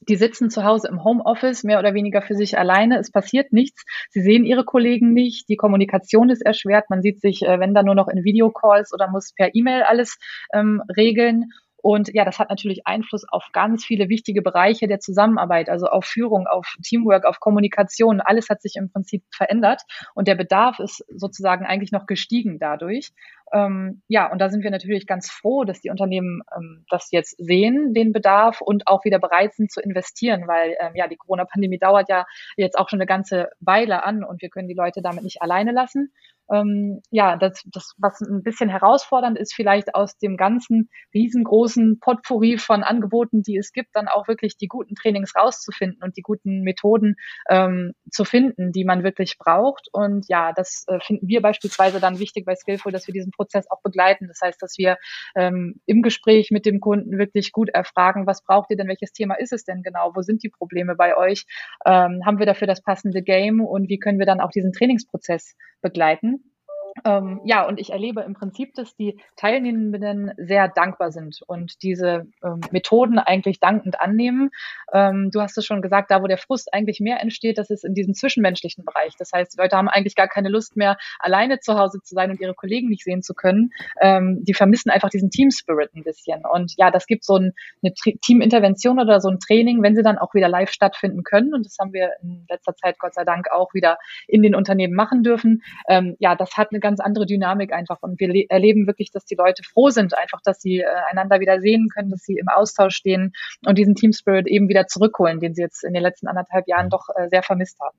[0.09, 2.99] die sitzen zu Hause im Homeoffice, mehr oder weniger für sich alleine.
[2.99, 3.85] Es passiert nichts.
[4.11, 5.49] Sie sehen ihre Kollegen nicht.
[5.49, 6.91] Die Kommunikation ist erschwert.
[6.91, 10.19] Man sieht sich, äh, wenn dann nur noch in Videocalls oder muss per E-Mail alles
[10.53, 11.51] ähm, regeln.
[11.87, 16.05] Und ja, das hat natürlich Einfluss auf ganz viele wichtige Bereiche der Zusammenarbeit, also auf
[16.05, 18.21] Führung, auf Teamwork, auf Kommunikation.
[18.21, 23.13] Alles hat sich im Prinzip verändert und der Bedarf ist sozusagen eigentlich noch gestiegen dadurch.
[23.53, 27.37] Ähm, ja, und da sind wir natürlich ganz froh, dass die Unternehmen ähm, das jetzt
[27.39, 31.79] sehen, den Bedarf und auch wieder bereit sind zu investieren, weil ähm, ja die Corona-Pandemie
[31.79, 32.25] dauert ja
[32.57, 35.71] jetzt auch schon eine ganze Weile an und wir können die Leute damit nicht alleine
[35.71, 36.13] lassen
[36.53, 42.59] ähm, ja, das, das, was ein bisschen herausfordernd ist, vielleicht aus dem ganzen riesengroßen Potpourri
[42.59, 46.63] von Angeboten, die es gibt, dann auch wirklich die guten Trainings rauszufinden und die guten
[46.63, 47.17] Methoden
[47.49, 49.89] ähm, zu finden, die man wirklich braucht.
[49.93, 53.71] Und ja, das äh, finden wir beispielsweise dann wichtig bei Skillful, dass wir diesen Prozess
[53.71, 54.29] auch begleiten.
[54.29, 54.97] Das heißt, dass wir
[55.35, 59.35] ähm, im Gespräch mit dem Kunden wirklich gut erfragen, was braucht ihr denn, welches Thema
[59.35, 61.47] ist es denn genau, wo sind die Probleme bei euch,
[61.85, 65.55] ähm, haben wir dafür das passende Game und wie können wir dann auch diesen Trainingsprozess
[65.89, 66.56] begleiten.
[67.05, 72.27] Ähm, ja, und ich erlebe im Prinzip, dass die Teilnehmenden sehr dankbar sind und diese
[72.43, 74.51] ähm, Methoden eigentlich dankend annehmen.
[74.93, 77.85] Ähm, du hast es schon gesagt, da wo der Frust eigentlich mehr entsteht, das ist
[77.85, 79.15] in diesem zwischenmenschlichen Bereich.
[79.19, 82.31] Das heißt, die Leute haben eigentlich gar keine Lust mehr, alleine zu Hause zu sein
[82.31, 83.71] und ihre Kollegen nicht sehen zu können.
[84.01, 86.43] Ähm, die vermissen einfach diesen Team Spirit ein bisschen.
[86.51, 90.19] Und ja, das gibt so ein, eine Teamintervention oder so ein Training, wenn sie dann
[90.19, 91.55] auch wieder live stattfinden können.
[91.55, 94.95] Und das haben wir in letzter Zeit Gott sei Dank auch wieder in den Unternehmen
[94.95, 95.63] machen dürfen.
[95.89, 97.99] Ähm, ja, das hat eine ganz andere Dynamik einfach.
[98.01, 101.61] Und wir erleben wirklich, dass die Leute froh sind, einfach, dass sie äh, einander wieder
[101.61, 103.33] sehen können, dass sie im Austausch stehen
[103.67, 106.91] und diesen Team Spirit eben wieder zurückholen, den sie jetzt in den letzten anderthalb Jahren
[106.91, 107.99] doch äh, sehr vermisst haben.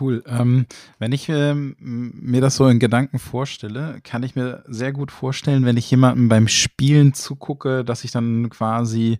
[0.00, 0.22] Cool.
[0.26, 0.66] Ähm,
[0.98, 5.64] wenn ich ähm, mir das so in Gedanken vorstelle, kann ich mir sehr gut vorstellen,
[5.64, 9.18] wenn ich jemandem beim Spielen zugucke, dass ich dann quasi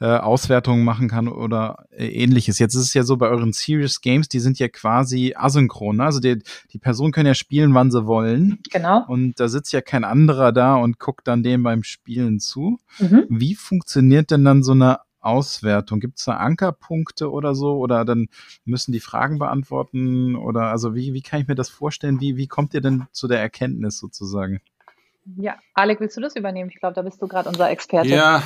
[0.00, 2.58] äh, Auswertungen machen kann oder äh, ähnliches.
[2.58, 5.96] Jetzt ist es ja so bei euren Serious Games, die sind ja quasi asynchron.
[5.96, 6.04] Ne?
[6.04, 6.38] Also die,
[6.72, 8.60] die Personen können ja spielen, wann sie wollen.
[8.70, 9.04] Genau.
[9.08, 12.78] Und da sitzt ja kein anderer da und guckt dann dem beim Spielen zu.
[12.98, 13.24] Mhm.
[13.28, 16.00] Wie funktioniert denn dann so eine Auswertung?
[16.00, 17.76] Gibt es da Ankerpunkte oder so?
[17.78, 18.28] Oder dann
[18.64, 20.36] müssen die Fragen beantworten?
[20.36, 22.20] Oder also wie, wie kann ich mir das vorstellen?
[22.20, 24.60] Wie, wie kommt ihr denn zu der Erkenntnis sozusagen?
[25.36, 26.70] Ja, Alec, willst du das übernehmen?
[26.72, 28.08] Ich glaube, da bist du gerade unser Experte.
[28.08, 28.42] Ja,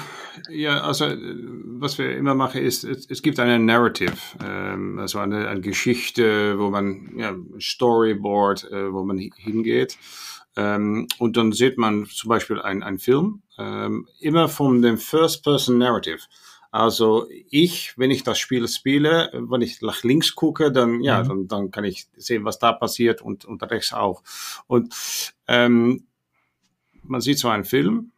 [0.50, 5.48] ja, also was wir immer machen ist, es, es gibt eine Narrative, ähm, also eine,
[5.48, 9.96] eine, Geschichte, wo man, ja, Storyboard, äh, wo man hingeht.
[10.56, 16.20] Ähm, und dann sieht man zum Beispiel einen Film, ähm, immer von dem First-Person-Narrative.
[16.70, 21.28] Also ich, wenn ich das Spiel spiele, wenn ich nach links gucke, dann ja, mhm.
[21.28, 24.22] dann, dann kann ich sehen, was da passiert und, und rechts auch.
[24.66, 24.94] Und
[25.46, 26.06] ähm,
[27.12, 28.12] man sieht so einen Film,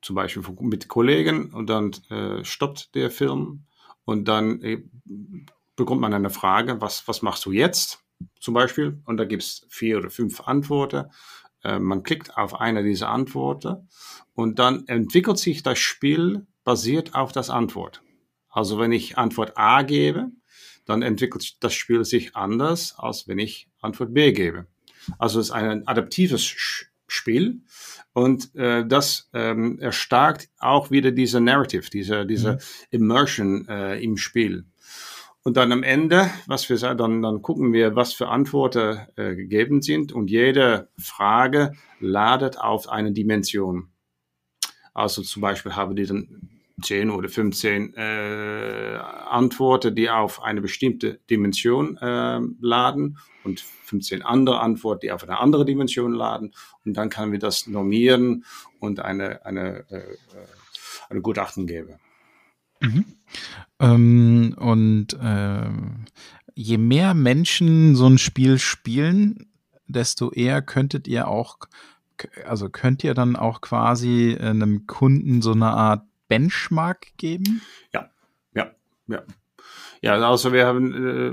[0.00, 3.64] zum Beispiel mit Kollegen, und dann äh, stoppt der Film
[4.04, 4.82] und dann äh,
[5.76, 8.02] bekommt man eine Frage, was, was machst du jetzt?
[8.38, 11.06] Zum Beispiel, und da gibt es vier oder fünf Antworten.
[11.64, 13.88] Äh, man klickt auf eine dieser Antworten
[14.32, 18.02] und dann entwickelt sich das Spiel basiert auf das Antwort.
[18.48, 20.30] Also wenn ich Antwort A gebe,
[20.84, 24.66] dann entwickelt das Spiel sich anders, als wenn ich Antwort B gebe.
[25.18, 26.44] Also es ist ein adaptives
[27.10, 27.62] Spiel.
[28.12, 32.58] Und äh, das ähm, erstarkt auch wieder diese Narrative, diese, diese mhm.
[32.90, 34.64] Immersion äh, im Spiel.
[35.42, 39.34] Und dann am Ende, was wir sagen, dann, dann gucken wir, was für Antworten äh,
[39.34, 40.12] gegeben sind.
[40.12, 43.88] Und jede Frage ladet auf eine Dimension.
[44.92, 51.20] Also zum Beispiel haben die dann 10 oder 15 äh, Antworten, die auf eine bestimmte
[51.30, 56.52] Dimension äh, laden und 15 andere Antworten, die auf eine andere Dimension laden.
[56.84, 58.44] Und dann können wir das normieren
[58.78, 60.16] und eine, eine, äh, äh
[61.08, 61.94] eine Gutachten geben.
[62.80, 63.04] Mhm.
[63.80, 65.70] Ähm, und äh,
[66.54, 69.50] je mehr Menschen so ein Spiel spielen,
[69.86, 71.58] desto eher könntet ihr auch,
[72.46, 77.60] also könnt ihr dann auch quasi einem Kunden so eine Art Benchmark geben?
[77.92, 78.08] Ja,
[78.54, 78.70] ja,
[79.08, 79.24] ja.
[80.02, 81.32] Ja, also wir haben äh,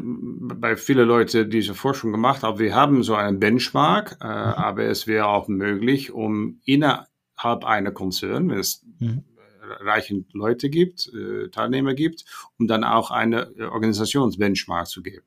[0.55, 4.31] bei vielen Leuten diese Forschung gemacht, aber wir haben so einen Benchmark, äh, mhm.
[4.31, 9.23] aber es wäre auch möglich, um innerhalb einer Konzern, wenn es mhm.
[9.61, 12.25] reichend Leute gibt, äh, Teilnehmer gibt,
[12.59, 15.25] um dann auch eine Organisationsbenchmark zu geben.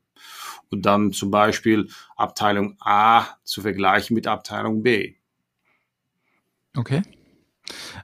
[0.68, 5.14] Und dann zum Beispiel Abteilung A zu vergleichen mit Abteilung B.
[6.76, 7.02] Okay.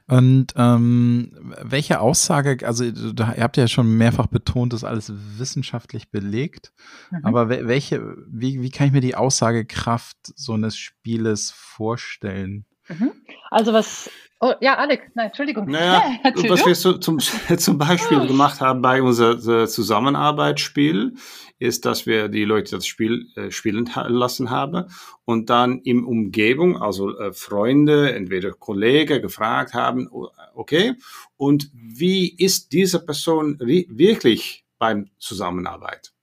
[0.07, 5.11] Und ähm, welche Aussage, also da, ihr habt ja schon mehrfach betont, das ist alles
[5.37, 6.71] wissenschaftlich belegt,
[7.11, 7.25] mhm.
[7.25, 12.65] aber welche, wie, wie kann ich mir die Aussagekraft so eines Spieles vorstellen?
[12.87, 13.11] Mhm.
[13.51, 14.09] Also was
[14.39, 15.67] Oh, ja, Alex, nein, Entschuldigung.
[15.67, 17.19] Naja, was wir so zum,
[17.57, 18.27] zum Beispiel oh.
[18.27, 21.15] gemacht haben bei unser Zusammenarbeitsspiel,
[21.59, 24.85] ist, dass wir die Leute das Spiel äh, spielen lassen haben
[25.25, 30.07] und dann im Umgebung, also äh, Freunde, entweder Kollegen, gefragt haben,
[30.53, 30.93] okay,
[31.35, 36.13] und wie ist diese Person wirklich beim Zusammenarbeit?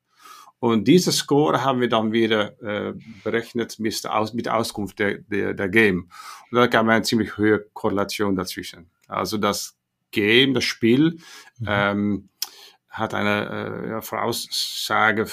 [0.64, 5.52] Und diese Score haben wir dann wieder äh, berechnet mit, Aus, mit Auskunft der, der,
[5.52, 6.08] der Game.
[6.50, 8.88] Und da es eine ziemlich hohe Korrelation dazwischen.
[9.06, 9.76] Also das
[10.10, 11.18] Game, das Spiel,
[11.58, 11.66] mhm.
[11.68, 12.28] ähm,
[12.88, 15.26] hat eine äh, Voraussage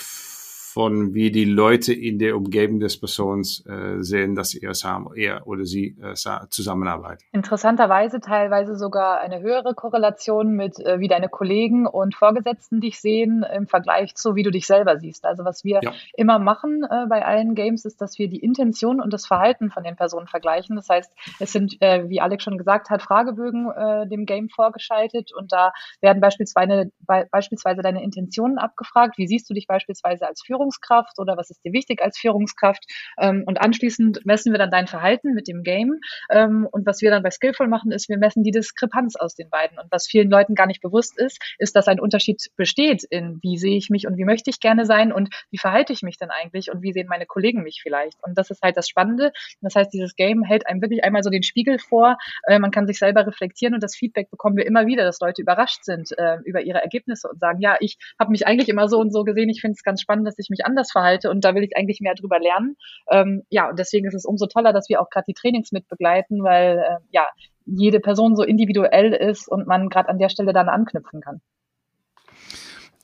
[0.73, 4.71] von wie die Leute in der Umgebung des Persons äh, sehen, dass er,
[5.15, 6.13] er oder sie äh,
[6.49, 7.23] zusammenarbeiten.
[7.33, 13.45] Interessanterweise teilweise sogar eine höhere Korrelation mit, äh, wie deine Kollegen und Vorgesetzten dich sehen
[13.53, 15.25] im Vergleich zu, wie du dich selber siehst.
[15.25, 15.91] Also was wir ja.
[16.13, 19.83] immer machen äh, bei allen Games ist, dass wir die Intention und das Verhalten von
[19.83, 20.77] den Personen vergleichen.
[20.77, 25.33] Das heißt, es sind, äh, wie Alex schon gesagt hat, Fragebögen äh, dem Game vorgeschaltet
[25.33, 29.17] und da werden beispielsweise, be beispielsweise deine Intentionen abgefragt.
[29.17, 30.60] Wie siehst du dich beispielsweise als Führungskraft?
[30.61, 32.85] Führungskraft oder was ist dir wichtig als Führungskraft.
[33.19, 35.99] Ähm, und anschließend messen wir dann dein Verhalten mit dem Game.
[36.29, 39.49] Ähm, und was wir dann bei Skillful machen, ist, wir messen die Diskrepanz aus den
[39.49, 39.79] beiden.
[39.79, 43.57] Und was vielen Leuten gar nicht bewusst ist, ist, dass ein Unterschied besteht in, wie
[43.57, 46.29] sehe ich mich und wie möchte ich gerne sein und wie verhalte ich mich denn
[46.29, 48.17] eigentlich und wie sehen meine Kollegen mich vielleicht.
[48.23, 49.31] Und das ist halt das Spannende.
[49.61, 52.17] Das heißt, dieses Game hält einem wirklich einmal so den Spiegel vor.
[52.47, 55.41] Äh, man kann sich selber reflektieren und das Feedback bekommen wir immer wieder, dass Leute
[55.41, 58.99] überrascht sind äh, über ihre Ergebnisse und sagen, ja, ich habe mich eigentlich immer so
[58.99, 59.49] und so gesehen.
[59.49, 62.01] Ich finde es ganz spannend, dass ich mich anders verhalte und da will ich eigentlich
[62.01, 62.77] mehr drüber lernen.
[63.09, 65.87] Ähm, ja, und deswegen ist es umso toller, dass wir auch gerade die Trainings mit
[65.87, 67.25] begleiten, weil äh, ja,
[67.65, 71.41] jede Person so individuell ist und man gerade an der Stelle dann anknüpfen kann.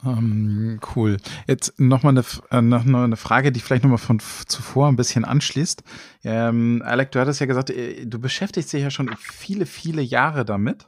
[0.03, 1.17] Um, ähm, cool.
[1.47, 5.83] Jetzt nochmal eine, äh, noch eine Frage, die vielleicht nochmal von zuvor ein bisschen anschließt.
[6.23, 10.45] Ähm, Alec, du hattest ja gesagt, äh, du beschäftigst dich ja schon viele, viele Jahre
[10.45, 10.85] damit.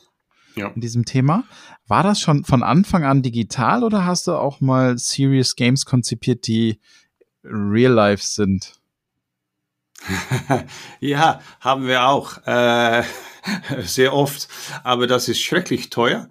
[0.59, 0.67] Ja.
[0.67, 1.45] In diesem Thema.
[1.87, 6.47] War das schon von Anfang an digital oder hast du auch mal Serious Games konzipiert,
[6.47, 6.79] die
[7.43, 8.79] real life sind?
[10.99, 12.45] ja, haben wir auch.
[12.45, 13.03] Äh,
[13.83, 14.47] sehr oft.
[14.83, 16.29] Aber das ist schrecklich teuer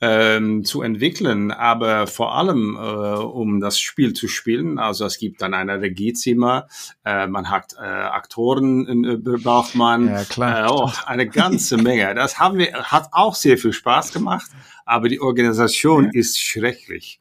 [0.00, 1.50] ähm, zu entwickeln.
[1.50, 4.78] Aber vor allem, äh, um das Spiel zu spielen.
[4.78, 6.68] Also es gibt dann ein Regiezimmer,
[7.04, 10.08] äh, man hat äh, Aktoren, äh, braucht man.
[10.08, 10.66] Ja, klar.
[10.66, 12.14] Äh, oh, eine ganze Menge.
[12.14, 14.50] Das haben wir, hat auch sehr viel Spaß gemacht
[14.90, 17.20] aber die Organisation ist schrecklich.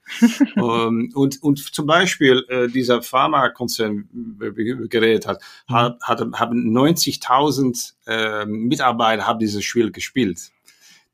[0.55, 0.63] um,
[1.09, 4.09] ähm, und, und zum Beispiel äh, dieser Pharmakonzern,
[4.41, 5.75] äh, geredet hat, mhm.
[5.75, 10.49] hat, hat haben 90.000 äh, Mitarbeiter haben dieses Spiel gespielt.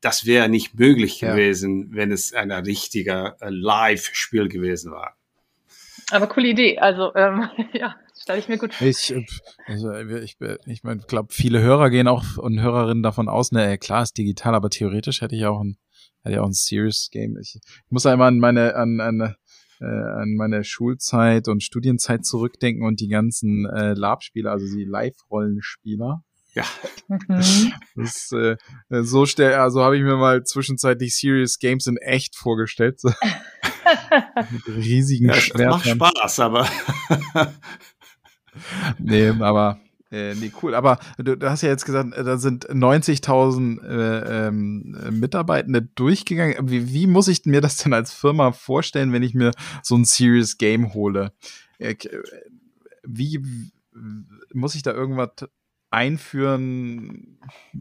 [0.00, 1.32] Das wäre nicht möglich ja.
[1.32, 5.14] gewesen, wenn es ein richtiger äh, Live-Spiel gewesen war.
[6.10, 6.78] Aber coole Idee.
[6.78, 8.86] Also ähm, ja, stelle ich mir gut vor.
[8.86, 9.26] Ich, äh,
[9.66, 14.04] also ich, ich meine, glaube, viele Hörer gehen auch und Hörerinnen davon aus, ne, klar
[14.04, 15.76] ist digital, aber theoretisch hätte ich auch ein
[16.26, 17.36] hat ja auch ein Serious Game.
[17.40, 19.34] Ich, ich muss einmal an meine, an, an,
[19.80, 26.22] äh, an meine Schulzeit und Studienzeit zurückdenken und die ganzen äh, Lab-Spieler, also die Live-Rollenspieler.
[26.54, 26.64] Ja.
[27.08, 27.72] Mhm.
[27.94, 28.56] Das, äh,
[28.88, 33.00] so stell, also habe ich mir mal zwischenzeitlich Serious Games in echt vorgestellt.
[33.00, 33.10] So.
[34.50, 35.98] Mit riesigen ja, Schwertern.
[35.98, 36.68] Macht Spaß, aber.
[38.98, 40.74] nee, aber äh, nee, cool.
[40.74, 46.70] Aber du, du, hast ja jetzt gesagt, äh, da sind 90.000 äh, ähm, Mitarbeitende durchgegangen.
[46.70, 50.04] Wie, wie muss ich mir das denn als Firma vorstellen, wenn ich mir so ein
[50.04, 51.32] Serious Game hole?
[51.78, 51.96] Äh,
[53.02, 53.40] wie
[54.52, 55.30] muss ich da irgendwas
[55.90, 57.38] einführen?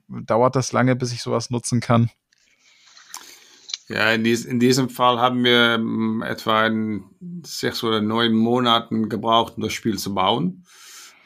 [0.07, 2.09] Dauert das lange, bis ich sowas nutzen kann?
[3.87, 6.71] Ja, in, dies, in diesem Fall haben wir ähm, etwa
[7.43, 10.65] sechs oder neun Monaten gebraucht, um das Spiel zu bauen.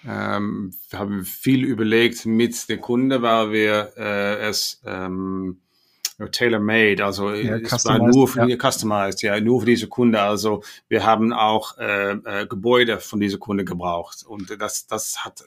[0.08, 5.60] Ähm, wir haben viel überlegt mit dem Kunde, weil wir äh, es ähm,
[6.32, 8.58] tailor-made, also ja, es war nur für ja.
[8.58, 10.22] customized, ja, nur für diese Kunde.
[10.22, 15.44] Also wir haben auch äh, äh, Gebäude von dieser Kunde gebraucht und das, das hat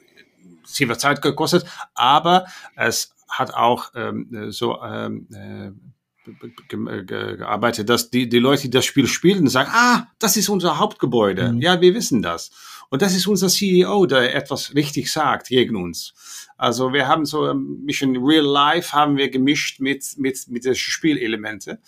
[0.67, 8.39] viel Zeit gekostet, aber es hat auch ähm, so ähm, äh, gearbeitet, dass die, die
[8.39, 11.53] Leute, die das Spiel spielen, sagen, ah, das ist unser Hauptgebäude.
[11.53, 11.61] Mhm.
[11.61, 12.51] Ja, wir wissen das.
[12.93, 16.13] Und das ist unser CEO, der etwas richtig sagt gegen uns.
[16.59, 20.75] Also wir haben so ein bisschen Real Life haben wir gemischt mit, mit, mit den
[20.75, 21.81] Spielelemente.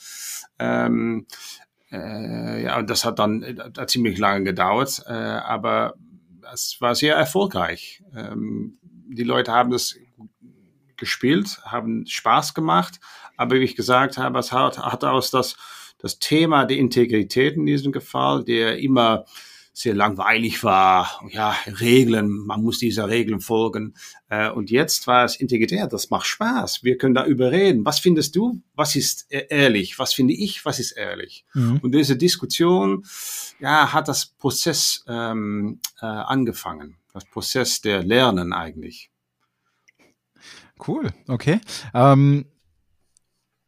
[0.59, 1.27] Ähm,
[1.93, 5.93] äh, ja, und das hat dann äh, ziemlich lange gedauert, äh, aber
[6.51, 8.03] es war sehr erfolgreich.
[8.17, 9.97] Ähm, die Leute haben das
[10.97, 12.99] gespielt, haben Spaß gemacht,
[13.37, 15.57] aber wie ich gesagt habe, es hat, hat aus das,
[15.99, 19.27] das Thema der Integrität in diesem Fall, der immer
[19.77, 21.21] sehr langweilig war.
[21.31, 23.95] Ja, Regeln, man muss dieser Regeln folgen.
[24.29, 26.85] Äh, und jetzt war es integriert, das macht Spaß.
[26.85, 27.85] Wir können da überreden.
[27.85, 28.63] Was findest du?
[28.75, 29.99] Was ist e-, ehrlich?
[29.99, 30.65] Was finde ich?
[30.65, 31.45] Was ist ehrlich?
[31.55, 31.81] Mhm.
[31.83, 33.05] Und diese Diskussion,
[33.59, 36.97] ja, hat das Prozess ähm, äh, angefangen.
[37.13, 39.11] Das Prozess der Lernen eigentlich.
[40.87, 41.61] Cool, okay.
[41.93, 42.47] Ähm,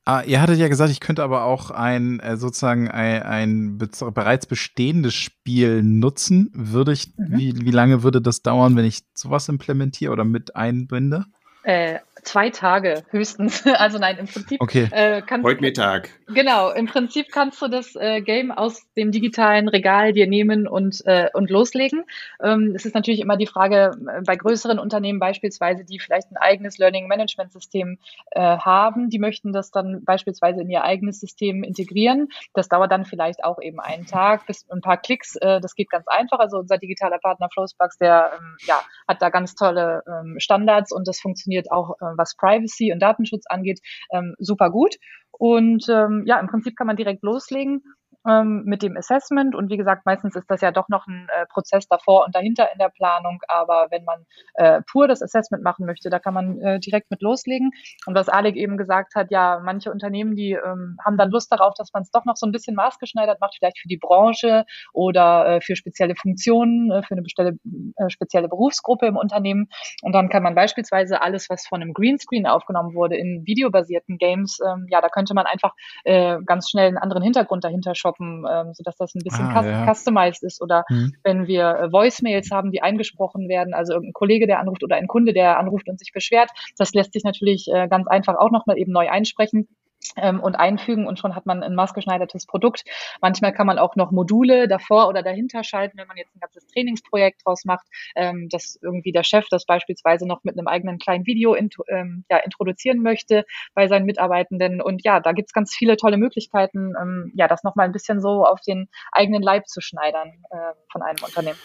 [0.08, 4.46] Ah, ihr hattet ja gesagt, ich könnte aber auch ein äh, sozusagen ein, ein bereits
[4.46, 6.48] bestehendes Spiel nutzen.
[6.54, 7.36] Würde ich, mhm.
[7.36, 11.26] wie, wie lange würde das dauern, wenn ich sowas implementiere oder mit einbinde?
[11.64, 13.64] Äh, zwei Tage höchstens.
[13.86, 14.60] Also nein, im Prinzip.
[14.60, 14.88] Okay.
[14.90, 16.08] Äh, kannst, Heute Mittag.
[16.28, 21.02] Genau, im Prinzip kannst du das äh, Game aus dem digitalen Regal dir nehmen und,
[21.04, 22.04] äh, und loslegen.
[22.42, 26.36] Ähm, es ist natürlich immer die Frage, äh, bei größeren Unternehmen beispielsweise, die vielleicht ein
[26.36, 27.98] eigenes Learning Management System
[28.30, 32.28] äh, haben, die möchten das dann beispielsweise in ihr eigenes System integrieren.
[32.54, 35.36] Das dauert dann vielleicht auch eben einen Tag bis ein paar Klicks.
[35.36, 36.38] Äh, das geht ganz einfach.
[36.38, 41.06] Also unser digitaler Partner Flowsbugs, der ähm, ja, hat da ganz tolle ähm, Standards und
[41.06, 43.80] das funktioniert auch äh, was Privacy und Datenschutz angeht,
[44.12, 44.96] ähm, super gut.
[45.38, 47.82] Und ähm, ja, im Prinzip kann man direkt loslegen.
[48.28, 49.54] Ähm, mit dem Assessment.
[49.54, 52.72] Und wie gesagt, meistens ist das ja doch noch ein äh, Prozess davor und dahinter
[52.72, 53.40] in der Planung.
[53.48, 57.22] Aber wenn man äh, pur das Assessment machen möchte, da kann man äh, direkt mit
[57.22, 57.70] loslegen.
[58.06, 61.74] Und was Alec eben gesagt hat, ja, manche Unternehmen, die ähm, haben dann Lust darauf,
[61.74, 65.46] dass man es doch noch so ein bisschen maßgeschneidert macht, vielleicht für die Branche oder
[65.46, 67.58] äh, für spezielle Funktionen, äh, für eine bestelle,
[67.96, 69.68] äh, spezielle Berufsgruppe im Unternehmen.
[70.02, 74.58] Und dann kann man beispielsweise alles, was von einem Greenscreen aufgenommen wurde, in videobasierten Games,
[74.66, 75.72] ähm, ja, da könnte man einfach
[76.04, 79.94] ganz schnell einen anderen Hintergrund dahinter shoppen, ähm, sodass das ein bisschen ah, ja.
[79.94, 80.62] customized ist.
[80.62, 81.14] Oder hm.
[81.22, 85.06] wenn wir äh, Voicemails haben, die eingesprochen werden, also irgendein Kollege, der anruft oder ein
[85.06, 88.78] Kunde, der anruft und sich beschwert, das lässt sich natürlich äh, ganz einfach auch nochmal
[88.78, 89.68] eben neu einsprechen
[90.16, 92.84] und einfügen und schon hat man ein maßgeschneidertes Produkt.
[93.20, 96.66] Manchmal kann man auch noch Module davor oder dahinter schalten, wenn man jetzt ein ganzes
[96.66, 101.26] Trainingsprojekt draus macht, ähm, dass irgendwie der Chef das beispielsweise noch mit einem eigenen kleinen
[101.26, 103.44] Video int ähm, ja, introduzieren möchte
[103.74, 104.80] bei seinen Mitarbeitenden.
[104.80, 108.44] Und ja, da gibt's ganz viele tolle Möglichkeiten, ähm, ja, das nochmal ein bisschen so
[108.44, 111.58] auf den eigenen Leib zu schneidern äh, von einem Unternehmen.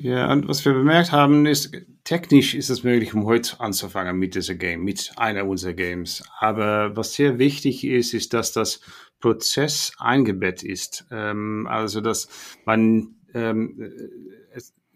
[0.00, 1.72] Ja, und was wir bemerkt haben, ist,
[2.04, 6.22] technisch ist es möglich, um heute anzufangen mit dieser Game, mit einer unserer Games.
[6.38, 8.80] Aber was sehr wichtig ist, ist, dass das
[9.18, 11.04] Prozess eingebettet ist.
[11.10, 12.28] Ähm, also, dass
[12.64, 13.92] man ähm,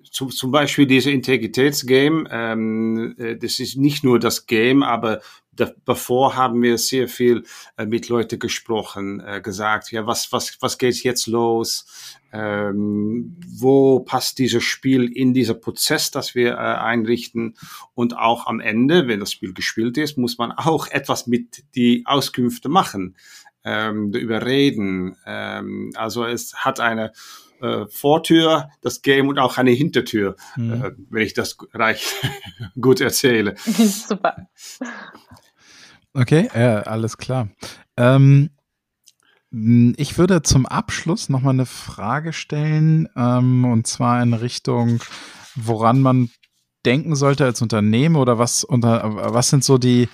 [0.09, 5.21] zum, zum Beispiel diese Integritätsgame, ähm, äh, das ist nicht nur das Game, aber
[5.53, 7.45] davor haben wir sehr viel
[7.77, 12.19] äh, mit Leuten gesprochen, äh, gesagt, ja, was, was, was geht jetzt los?
[12.33, 17.57] Ähm, wo passt dieses Spiel in dieser Prozess, das wir äh, einrichten?
[17.95, 22.05] Und auch am Ende, wenn das Spiel gespielt ist, muss man auch etwas mit die
[22.07, 23.17] Auskünfte machen,
[23.65, 25.17] ähm, überreden.
[25.27, 27.13] Ähm, also es hat eine
[27.63, 30.73] äh, Vortür, das Game und auch eine Hintertür, mhm.
[30.73, 32.05] äh, wenn ich das reich
[32.81, 33.55] gut erzähle.
[33.65, 34.49] Super.
[36.13, 37.49] Okay, äh, alles klar.
[37.97, 38.51] Ähm,
[39.51, 45.03] ich würde zum Abschluss noch mal eine Frage stellen, ähm, und zwar in Richtung,
[45.55, 46.31] woran man
[46.85, 50.09] denken sollte als Unternehmen oder was unter, was sind so die,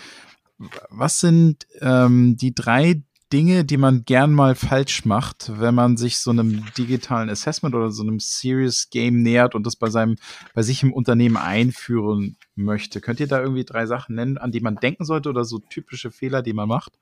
[0.91, 3.03] was sind ähm, die drei
[3.33, 7.91] Dinge, die man gern mal falsch macht, wenn man sich so einem digitalen Assessment oder
[7.91, 10.17] so einem Serious Game nähert und das bei seinem,
[10.55, 13.01] bei sich im Unternehmen einführen möchte?
[13.01, 16.11] Könnt ihr da irgendwie drei Sachen nennen, an die man denken sollte oder so typische
[16.11, 16.99] Fehler, die man macht?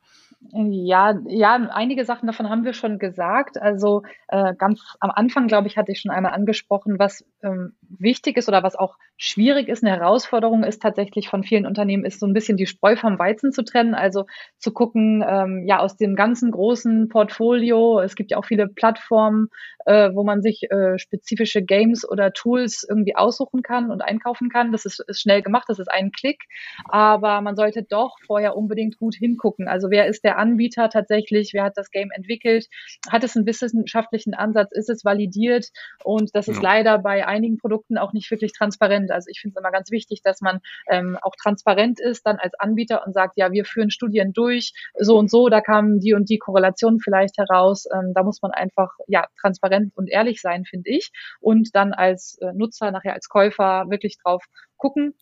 [0.53, 3.61] Ja, ja, einige Sachen davon haben wir schon gesagt.
[3.61, 8.37] Also äh, ganz am Anfang, glaube ich, hatte ich schon einmal angesprochen, was ähm, wichtig
[8.37, 12.27] ist oder was auch schwierig ist, eine Herausforderung ist tatsächlich von vielen Unternehmen, ist so
[12.27, 13.95] ein bisschen die Spreu vom Weizen zu trennen.
[13.95, 14.27] Also
[14.59, 19.49] zu gucken, ähm, ja, aus dem ganzen großen Portfolio, es gibt ja auch viele Plattformen,
[19.87, 24.73] äh, wo man sich äh, spezifische Games oder Tools irgendwie aussuchen kann und einkaufen kann.
[24.73, 26.43] Das ist, ist schnell gemacht, das ist ein Klick,
[26.89, 29.69] aber man sollte doch vorher unbedingt gut hingucken.
[29.69, 32.67] Also wer ist der Anbieter tatsächlich, wer hat das Game entwickelt,
[33.11, 35.69] hat es einen wissenschaftlichen Ansatz, ist es validiert
[36.05, 36.63] und das ist ja.
[36.63, 39.11] leider bei einigen Produkten auch nicht wirklich transparent.
[39.11, 40.61] Also ich finde es immer ganz wichtig, dass man
[40.91, 45.17] ähm, auch transparent ist dann als Anbieter und sagt, ja, wir führen Studien durch, so
[45.19, 47.87] und so, da kamen die und die Korrelationen vielleicht heraus.
[47.93, 51.11] Ähm, da muss man einfach ja transparent und ehrlich sein, finde ich.
[51.41, 54.45] Und dann als äh, Nutzer, nachher als Käufer wirklich drauf
[54.77, 55.15] gucken,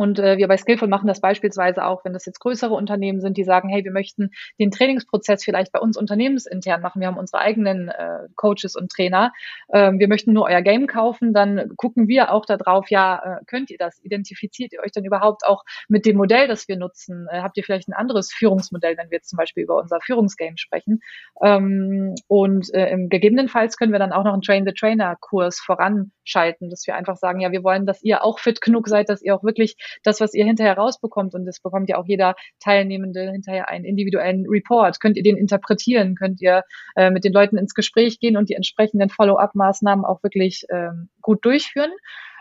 [0.00, 3.36] und äh, wir bei Skillful machen das beispielsweise auch, wenn das jetzt größere Unternehmen sind,
[3.36, 7.02] die sagen, hey, wir möchten den Trainingsprozess vielleicht bei uns unternehmensintern machen.
[7.02, 9.30] Wir haben unsere eigenen äh, Coaches und Trainer.
[9.70, 11.34] Ähm, wir möchten nur euer Game kaufen.
[11.34, 14.02] Dann gucken wir auch darauf, ja, äh, könnt ihr das?
[14.02, 17.28] Identifiziert ihr euch dann überhaupt auch mit dem Modell, das wir nutzen?
[17.30, 20.56] Äh, habt ihr vielleicht ein anderes Führungsmodell, wenn wir jetzt zum Beispiel über unser Führungsgame
[20.56, 21.00] sprechen?
[21.42, 27.18] Ähm, und äh, gegebenenfalls können wir dann auch noch einen Train-the-Trainer-Kurs voranschalten, dass wir einfach
[27.18, 30.20] sagen, ja, wir wollen, dass ihr auch fit genug seid, dass ihr auch wirklich das,
[30.20, 35.00] was ihr hinterher rausbekommt, und das bekommt ja auch jeder Teilnehmende hinterher einen individuellen Report,
[35.00, 36.62] könnt ihr den interpretieren, könnt ihr
[36.96, 41.44] äh, mit den Leuten ins Gespräch gehen und die entsprechenden Follow-up-Maßnahmen auch wirklich ähm, gut
[41.44, 41.90] durchführen.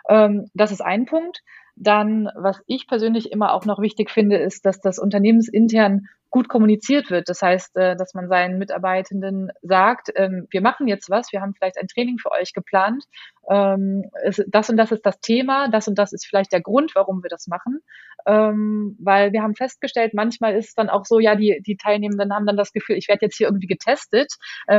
[0.10, 1.42] Ähm, das ist ein Punkt.
[1.76, 7.10] Dann, was ich persönlich immer auch noch wichtig finde, ist, dass das unternehmensintern gut kommuniziert
[7.10, 7.28] wird.
[7.30, 11.54] Das heißt, äh, dass man seinen Mitarbeitenden sagt, ähm, wir machen jetzt was, wir haben
[11.56, 13.04] vielleicht ein Training für euch geplant.
[13.50, 14.04] Ähm,
[14.48, 17.30] das und das ist das Thema, das und das ist vielleicht der Grund, warum wir
[17.30, 17.80] das machen.
[18.28, 22.34] Ähm, weil wir haben festgestellt, manchmal ist es dann auch so, ja, die, die Teilnehmenden
[22.34, 24.34] haben dann das Gefühl, ich werde jetzt hier irgendwie getestet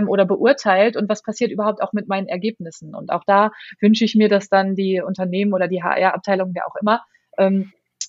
[0.07, 2.95] oder beurteilt und was passiert überhaupt auch mit meinen Ergebnissen.
[2.95, 6.77] Und auch da wünsche ich mir, dass dann die Unternehmen oder die HR-Abteilung, wer auch
[6.77, 7.03] immer,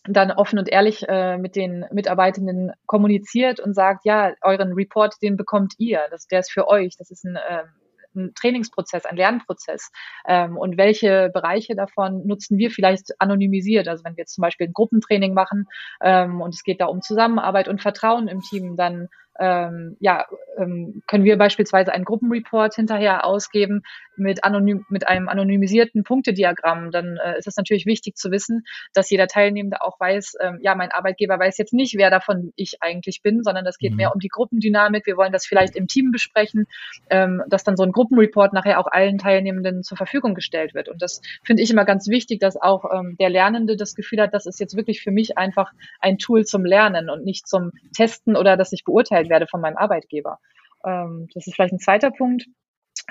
[0.05, 5.37] dann offen und ehrlich äh, mit den Mitarbeitenden kommuniziert und sagt, ja, euren Report, den
[5.37, 7.63] bekommt ihr, das, der ist für euch, das ist ein, äh,
[8.15, 9.91] ein Trainingsprozess, ein Lernprozess.
[10.27, 13.87] Ähm, und welche Bereiche davon nutzen wir vielleicht anonymisiert.
[13.87, 15.67] Also wenn wir jetzt zum Beispiel ein Gruppentraining machen
[16.01, 19.07] ähm, und es geht da um Zusammenarbeit und Vertrauen im Team, dann
[19.39, 20.25] ähm, ja,
[20.57, 23.81] ähm, können wir beispielsweise einen Gruppenreport hinterher ausgeben
[24.17, 26.91] mit, anonym, mit einem anonymisierten Punktediagramm.
[26.91, 28.63] Dann äh, ist es natürlich wichtig zu wissen,
[28.93, 32.81] dass jeder Teilnehmende auch weiß, ähm, ja, mein Arbeitgeber weiß jetzt nicht, wer davon ich
[32.81, 33.97] eigentlich bin, sondern das geht mhm.
[33.97, 35.05] mehr um die Gruppendynamik.
[35.05, 36.67] Wir wollen das vielleicht im Team besprechen,
[37.09, 40.89] ähm, dass dann so ein Gruppenreport nachher auch allen Teilnehmenden zur Verfügung gestellt wird.
[40.89, 44.33] Und das finde ich immer ganz wichtig, dass auch ähm, der Lernende das Gefühl hat,
[44.33, 48.35] das ist jetzt wirklich für mich einfach ein Tool zum Lernen und nicht zum Testen
[48.35, 50.39] oder dass ich beurteilt werde von meinem Arbeitgeber.
[50.85, 52.45] Ähm, das ist vielleicht ein zweiter Punkt.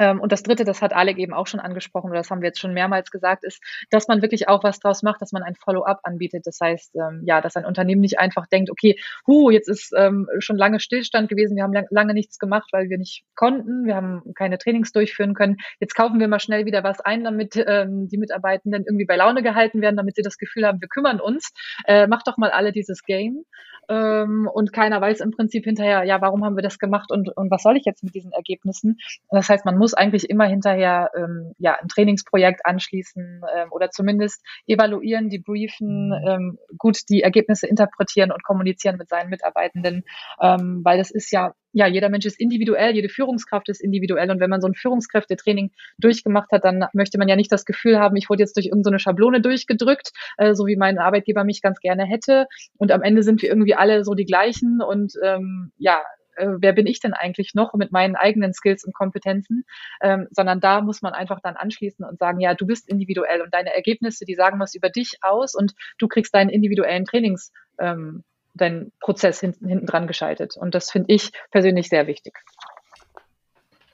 [0.01, 2.49] Ähm, und das Dritte, das hat Alec eben auch schon angesprochen, oder das haben wir
[2.49, 5.55] jetzt schon mehrmals gesagt, ist, dass man wirklich auch was draus macht, dass man ein
[5.55, 6.47] Follow-up anbietet.
[6.47, 10.27] Das heißt, ähm, ja, dass ein Unternehmen nicht einfach denkt, okay, hu, jetzt ist ähm,
[10.41, 13.95] schon lange Stillstand gewesen, wir haben lang, lange nichts gemacht, weil wir nicht konnten, wir
[13.95, 15.59] haben keine Trainings durchführen können.
[15.79, 19.83] Jetzt kaufen wir mal schnell wieder was ein, damit die Mitarbeitenden irgendwie bei Laune gehalten
[19.83, 21.53] werden, damit sie das Gefühl haben, wir kümmern uns.
[21.85, 23.45] Äh, macht doch mal alle dieses Game.
[23.89, 27.65] Und keiner weiß im Prinzip hinterher, ja, warum haben wir das gemacht und, und was
[27.65, 28.99] soll ich jetzt mit diesen Ergebnissen?
[29.31, 34.45] Das heißt, man muss eigentlich immer hinterher ähm, ja, ein Trainingsprojekt anschließen ähm, oder zumindest
[34.67, 36.29] evaluieren, debriefen, mhm.
[36.29, 40.05] ähm, gut die Ergebnisse interpretieren und kommunizieren mit seinen Mitarbeitenden,
[40.41, 44.31] ähm, weil das ist ja ja, jeder Mensch ist individuell, jede Führungskraft ist individuell.
[44.31, 47.99] Und wenn man so ein Führungskräftetraining durchgemacht hat, dann möchte man ja nicht das Gefühl
[47.99, 51.81] haben, ich wurde jetzt durch irgendeine Schablone durchgedrückt, äh, so wie mein Arbeitgeber mich ganz
[51.81, 52.47] gerne hätte.
[52.77, 54.81] Und am Ende sind wir irgendwie alle so die gleichen.
[54.83, 56.03] Und ähm, ja,
[56.41, 59.65] äh, wer bin ich denn eigentlich noch mit meinen eigenen Skills und Kompetenzen,
[60.01, 63.55] ähm, sondern da muss man einfach dann anschließen und sagen, ja, du bist individuell und
[63.55, 68.25] deine Ergebnisse, die sagen was über dich aus und du kriegst deinen individuellen Trainings, ähm,
[68.55, 70.57] deinen Prozess hinten, hinten dran geschaltet.
[70.57, 72.35] Und das finde ich persönlich sehr wichtig.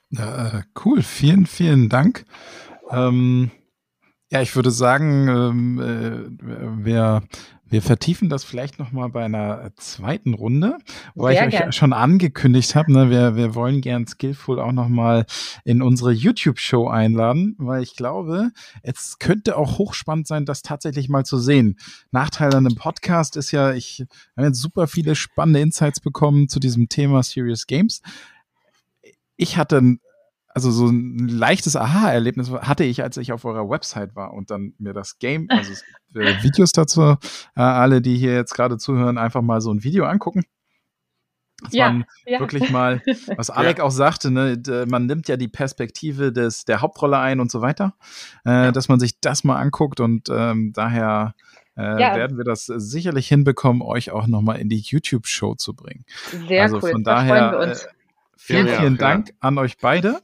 [0.09, 2.25] Ja, äh, cool, vielen, vielen Dank.
[2.89, 3.51] Ähm,
[4.29, 7.23] ja, ich würde sagen, ähm, äh, wer
[7.69, 10.77] wir vertiefen das vielleicht nochmal bei einer zweiten Runde,
[11.15, 11.69] weil ich gern.
[11.69, 15.25] euch schon angekündigt habe, ne, wir, wir wollen gern Skillful auch nochmal
[15.65, 18.51] in unsere YouTube-Show einladen, weil ich glaube,
[18.83, 21.77] es könnte auch hochspannend sein, das tatsächlich mal zu sehen.
[22.11, 24.05] Nachteil an einem Podcast ist ja, ich
[24.35, 28.01] habe jetzt super viele spannende Insights bekommen zu diesem Thema Serious Games.
[29.35, 29.97] Ich hatte
[30.49, 34.73] also so ein leichtes Aha-Erlebnis hatte ich, als ich auf eurer Website war und dann
[34.79, 35.71] mir das Game, also
[36.15, 37.15] äh, Videos dazu, äh,
[37.55, 40.43] alle, die hier jetzt gerade zuhören, einfach mal so ein Video angucken.
[41.61, 42.39] Das ja, man ja.
[42.39, 43.01] wirklich mal,
[43.35, 43.83] was Alec ja.
[43.83, 47.95] auch sagte, ne, man nimmt ja die Perspektive des, der Hauptrolle ein und so weiter,
[48.45, 48.71] äh, ja.
[48.71, 51.33] dass man sich das mal anguckt und ähm, daher
[51.75, 56.05] äh, werden wir das sicherlich hinbekommen, euch auch nochmal in die YouTube-Show zu bringen.
[56.47, 56.91] Sehr also cool.
[56.91, 57.75] von daher äh,
[58.35, 60.21] vielen, vielen Dank an euch beide.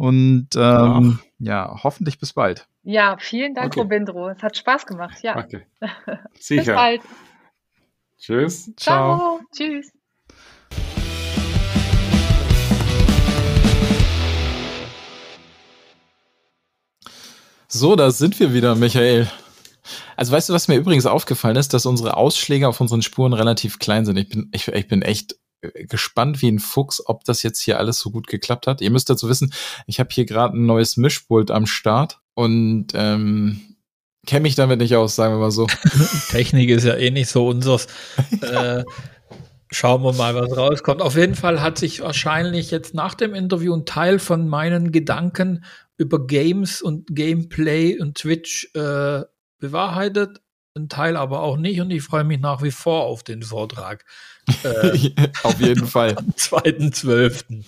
[0.00, 1.52] Und ähm, ja.
[1.52, 1.80] ja.
[1.84, 2.66] hoffentlich bis bald.
[2.84, 3.80] Ja, vielen Dank, okay.
[3.80, 4.30] Robindro.
[4.30, 5.22] Es hat Spaß gemacht.
[5.22, 5.36] Ja.
[5.36, 5.66] Okay.
[6.40, 6.62] Sicher.
[6.62, 7.00] bis bald.
[8.18, 8.72] Tschüss.
[8.76, 9.18] Ciao.
[9.18, 9.40] Ciao.
[9.54, 9.92] Tschüss.
[17.68, 19.30] So, da sind wir wieder, Michael.
[20.16, 23.78] Also weißt du, was mir übrigens aufgefallen ist, dass unsere Ausschläge auf unseren Spuren relativ
[23.78, 24.16] klein sind.
[24.16, 27.98] Ich bin, ich, ich bin echt gespannt wie ein Fuchs, ob das jetzt hier alles
[27.98, 28.80] so gut geklappt hat.
[28.80, 29.52] Ihr müsst dazu wissen,
[29.86, 33.76] ich habe hier gerade ein neues Mischpult am Start und ähm,
[34.26, 35.66] kenne mich damit nicht aus, sagen wir mal so.
[36.30, 37.88] Technik ist ja eh nicht so unseres.
[38.42, 38.84] äh,
[39.70, 41.02] schauen wir mal, was rauskommt.
[41.02, 45.64] Auf jeden Fall hat sich wahrscheinlich jetzt nach dem Interview ein Teil von meinen Gedanken
[45.96, 49.22] über Games und Gameplay und Twitch äh,
[49.58, 50.40] bewahrheitet,
[50.76, 54.04] ein Teil aber auch nicht und ich freue mich nach wie vor auf den Vortrag.
[54.64, 55.12] Äh,
[55.44, 56.16] Auf jeden Fall.
[56.16, 57.62] Am 2.12.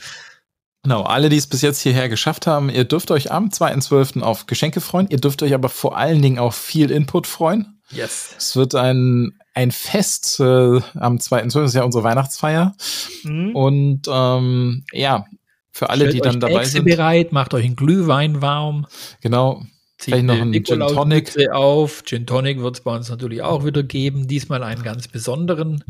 [0.82, 4.20] Genau, alle, die es bis jetzt hierher geschafft haben, ihr dürft euch am 2.12.
[4.22, 5.06] auf Geschenke freuen.
[5.08, 7.78] Ihr dürft euch aber vor allen Dingen auf viel Input freuen.
[7.90, 8.34] Yes.
[8.36, 11.60] Es wird ein, ein Fest äh, am 2.12.
[11.60, 12.74] Das ist ja unsere Weihnachtsfeier.
[13.22, 13.54] Mhm.
[13.54, 15.26] Und ähm, ja,
[15.70, 16.84] für alle, Stellt die dann dabei Echse sind.
[16.84, 18.86] bereit, macht euch einen Glühwein warm.
[19.20, 19.62] Genau.
[20.04, 21.50] Vielleicht noch einen Gin Tonic.
[21.52, 22.02] auf.
[22.04, 24.26] Gin Tonic wird es bei uns natürlich auch wieder geben.
[24.26, 25.84] Diesmal einen ganz besonderen.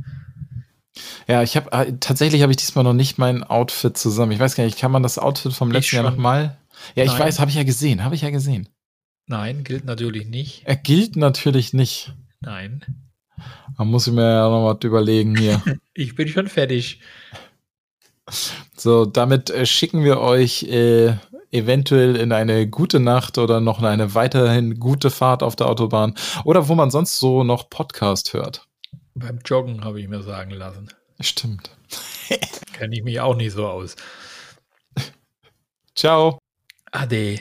[1.27, 4.33] Ja, ich habe äh, tatsächlich habe ich diesmal noch nicht mein Outfit zusammen.
[4.33, 6.59] Ich weiß gar nicht, kann man das Outfit vom letzten Jahr nochmal?
[6.95, 7.21] Ja, ich Nein.
[7.21, 8.69] weiß, habe ich ja gesehen, habe ich ja gesehen.
[9.27, 10.63] Nein, gilt natürlich nicht.
[10.65, 12.13] Er gilt natürlich nicht.
[12.41, 12.85] Nein.
[13.79, 15.63] Man muss mir ja noch was überlegen hier.
[15.95, 17.01] ich bin schon fertig.
[18.77, 21.15] So, damit äh, schicken wir euch äh,
[21.53, 26.15] eventuell in eine gute Nacht oder noch in eine weiterhin gute Fahrt auf der Autobahn
[26.45, 28.67] oder wo man sonst so noch Podcast hört.
[29.15, 30.89] Beim Joggen habe ich mir sagen lassen.
[31.21, 31.71] Stimmt.
[32.73, 33.95] Kenne ich mich auch nicht so aus.
[35.95, 36.39] Ciao.
[36.91, 37.41] Ade.